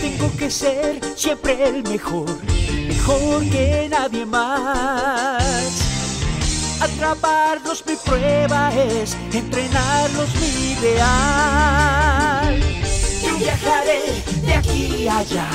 Tengo 0.00 0.36
que 0.38 0.50
ser 0.50 1.04
siempre 1.14 1.68
el 1.68 1.82
mejor, 1.82 2.30
mejor 2.88 3.42
que 3.50 3.88
nadie 3.90 4.24
más. 4.24 5.87
Atraparlos 6.94 7.84
mi 7.86 7.96
prueba 7.96 8.70
es, 8.74 9.16
entrenarlos 9.32 10.28
mi 10.40 10.72
ideal. 10.72 12.60
Yo 13.22 13.36
viajaré 13.36 14.00
de 14.44 14.54
aquí 14.54 15.06
a 15.08 15.18
allá, 15.18 15.48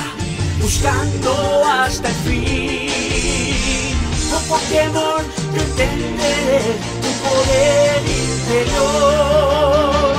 buscando 0.60 1.64
hasta 1.66 2.08
el 2.08 2.14
fin. 2.26 3.94
Con 4.30 4.42
Pokémon 4.44 5.24
yo 5.54 5.60
entenderé 5.62 6.62
tu 7.02 7.10
poder 7.24 8.02
interior. 8.06 10.13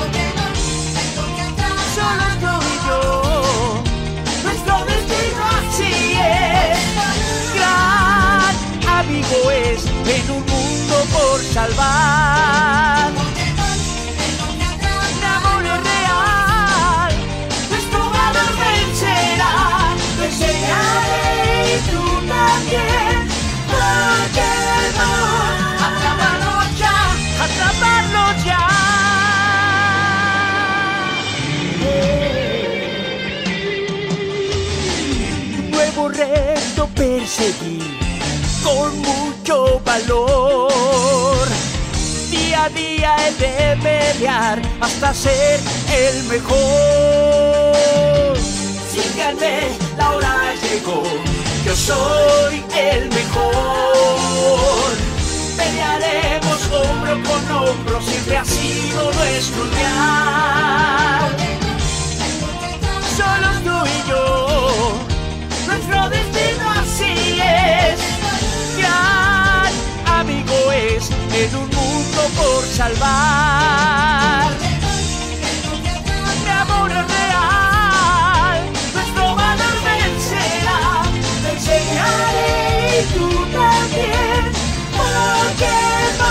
Amigo 9.05 9.51
es 9.51 9.85
en 9.85 10.31
un 10.31 10.43
mundo 10.45 10.95
por 11.13 11.39
salvar. 11.41 13.11
Mi 14.55 15.25
amor 15.25 15.63
es 15.63 15.79
real, 15.91 17.13
nuestro 17.69 18.01
valor 18.09 18.51
vencerá. 18.63 19.53
Te 20.17 20.25
enseñaré 20.25 21.27
y 21.71 21.77
tú 21.89 22.03
también. 22.27 23.17
Pokémon, 23.71 25.55
atraparlo 25.87 26.55
ya, 26.81 26.97
atraparlo 27.45 28.23
ya. 28.45 28.63
Nuevo 35.71 36.03
reto 36.09 36.87
perseguir 36.95 38.04
con 38.65 38.99
mucho 38.99 39.79
valor. 39.85 41.47
Día 42.31 42.63
a 42.63 42.69
día 42.69 43.15
el 43.27 43.37
de 43.37 43.77
pelear 43.83 44.59
hasta 44.81 45.13
ser 45.13 45.59
el 45.93 46.23
mejor. 46.23 46.55
Síganme, 48.91 49.69
la 49.97 50.11
hora 50.11 50.53
llegó. 50.63 51.03
Yo 51.63 51.75
soy 51.75 52.63
el 52.75 53.09
mejor. 53.09 54.91
Pelearemos 55.55 56.59
hombro 56.71 57.13
con 57.29 57.51
hombro, 57.51 58.01
siempre 58.01 58.37
ha 58.37 58.45
sido 58.45 59.11
nuestro 59.13 59.65
ideal. 59.67 61.54
Salvar. 72.75 74.51
Mi 76.43 76.49
amor 76.49 76.91
es 76.91 77.07
real, 77.17 78.59
nuestro 78.93 79.25
valor 79.35 79.75
vencerá. 79.85 80.81
Te 81.41 81.49
enseñaré 81.53 82.99
y 82.99 83.01
tú 83.13 83.27
también. 83.59 84.43
Pokémon, 84.97 86.25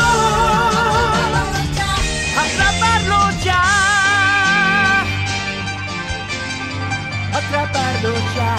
atraparlo 2.45 3.21
ya. 3.43 3.65
Atraparlo 7.39 8.13
ya. 8.37 8.55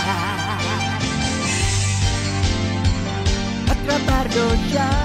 Atraparlo 3.73 4.45
ya. 4.73 5.04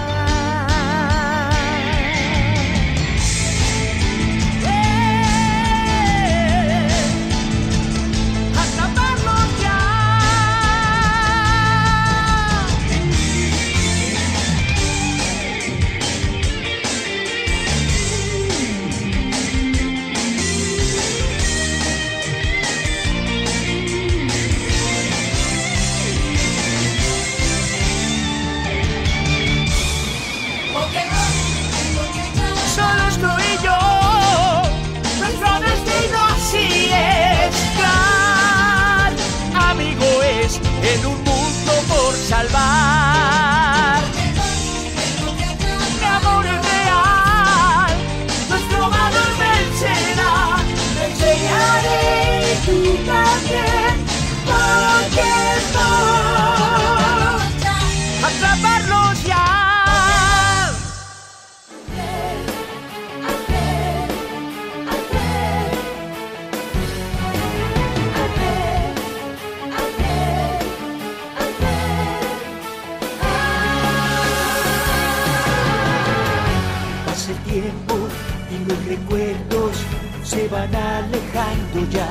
Van 80.51 80.75
alejando 80.75 81.89
ya. 81.91 82.09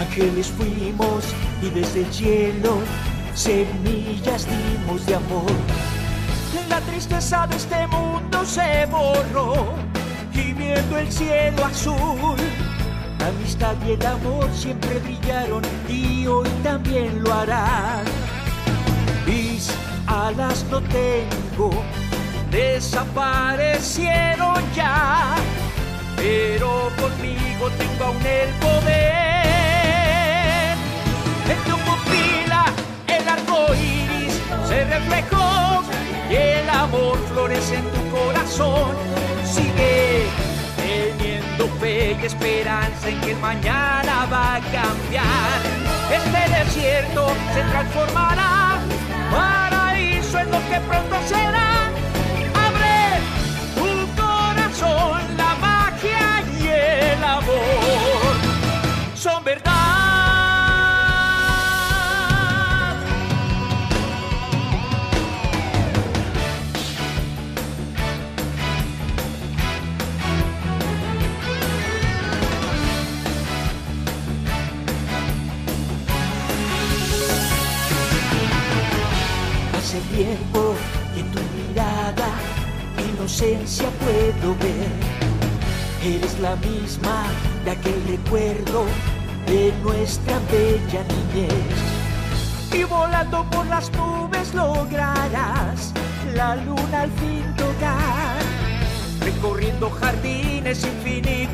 Ángeles 0.00 0.48
fuimos 0.48 1.24
y 1.62 1.70
desde 1.70 2.00
el 2.00 2.12
cielo 2.12 2.80
semillas 3.34 4.46
dimos 4.46 5.06
de 5.06 5.14
amor. 5.14 5.52
La 6.68 6.80
tristeza 6.80 7.46
de 7.46 7.56
este 7.56 7.86
mundo 7.86 8.44
se 8.44 8.84
borró 8.86 9.72
y 10.32 10.52
viendo 10.52 10.98
el 10.98 11.12
cielo 11.12 11.64
azul. 11.64 12.36
La 13.18 13.28
amistad 13.28 13.76
y 13.86 13.92
el 13.92 14.06
amor 14.06 14.50
siempre 14.52 14.98
brillaron 14.98 15.62
y 15.88 16.26
hoy 16.26 16.48
también 16.62 17.22
lo 17.22 17.32
harán. 17.32 18.02
Mis 19.26 19.70
alas 20.06 20.66
no 20.70 20.82
tengo, 20.82 21.70
desaparecieron 22.50 24.62
ya, 24.74 25.36
pero 26.24 26.90
conmigo 26.98 27.70
tengo 27.76 28.04
aún 28.04 28.24
el 28.24 28.50
poder. 28.64 29.14
En 31.52 31.58
tu 31.68 31.76
pupila 31.86 32.64
el 33.06 33.28
arco 33.28 33.74
iris 33.74 34.34
se 34.66 34.84
reflejó 34.84 35.82
y 36.30 36.34
el 36.34 36.70
amor 36.70 37.18
florece 37.28 37.74
en 37.76 37.84
tu 37.90 38.02
corazón. 38.16 38.96
Sigue 39.44 40.26
teniendo 40.78 41.68
fe 41.78 42.16
y 42.20 42.24
esperanza 42.24 43.08
en 43.10 43.20
que 43.20 43.32
el 43.32 43.38
mañana 43.38 44.26
va 44.32 44.54
a 44.54 44.60
cambiar. 44.60 45.60
Este 46.10 46.42
desierto 46.58 47.22
se 47.54 47.60
transformará, 47.70 48.73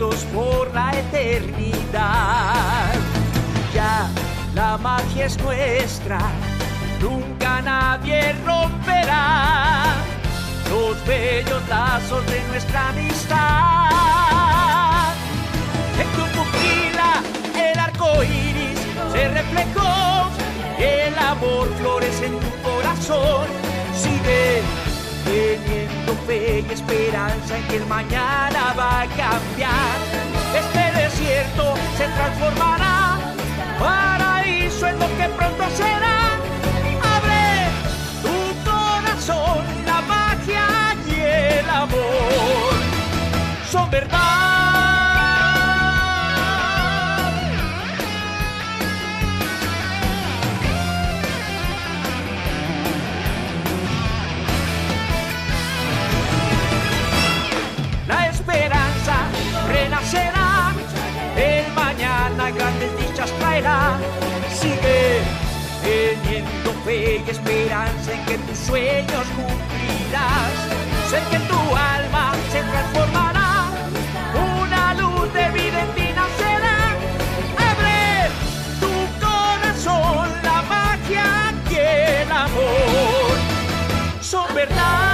por 0.09 0.73
la 0.73 0.93
eternidad. 0.93 2.95
Ya 3.75 4.09
la 4.55 4.79
magia 4.79 5.27
es 5.27 5.37
nuestra, 5.43 6.19
nunca 7.03 7.61
nadie 7.61 8.33
romperá 8.47 9.93
los 10.71 10.97
bellos 11.07 11.69
lazos 11.69 12.25
de 12.27 12.43
nuestra 12.49 12.89
amistad. 12.89 13.91
En 15.99 16.09
tu 16.17 16.23
pupila 16.35 17.23
el 17.55 17.79
arco 17.79 18.23
iris 18.23 18.81
se 19.13 19.29
reflejó, 19.29 20.31
el 20.79 21.19
amor 21.19 21.69
florece 21.79 22.25
en 22.27 22.41
tu 22.41 22.51
corazón. 22.63 23.47
Sigue 23.95 24.63
fe 26.31 26.65
y 26.69 26.73
esperanza 26.73 27.59
en 27.59 27.65
que 27.67 27.77
el 27.77 27.87
mañana 27.87 28.73
va 28.79 29.03
a 29.03 29.07
cambiar. 29.07 29.97
Este 30.63 30.85
desierto 31.03 31.75
se 31.99 32.07
fe 66.91 67.23
y 67.25 67.31
esperanza 67.31 68.13
en 68.13 68.25
que 68.27 68.37
tus 68.39 68.59
sueños 68.59 69.27
cumplirás. 69.37 70.55
Sé 71.11 71.19
que 71.31 71.39
tu 71.51 71.61
alma 71.95 72.33
se 72.53 72.61
transformará, 72.71 73.51
una 74.63 74.95
luz 74.95 75.33
de 75.33 75.47
vida 75.51 75.79
en 75.85 75.91
ti 75.97 76.09
nacerá. 76.21 76.79
Abre 77.71 78.01
tu 78.83 78.93
corazón, 79.25 80.29
la 80.43 80.63
magia 80.75 81.29
y 81.71 81.75
el 81.77 82.33
amor 82.33 83.37
son 84.21 84.55
verdad. 84.55 85.10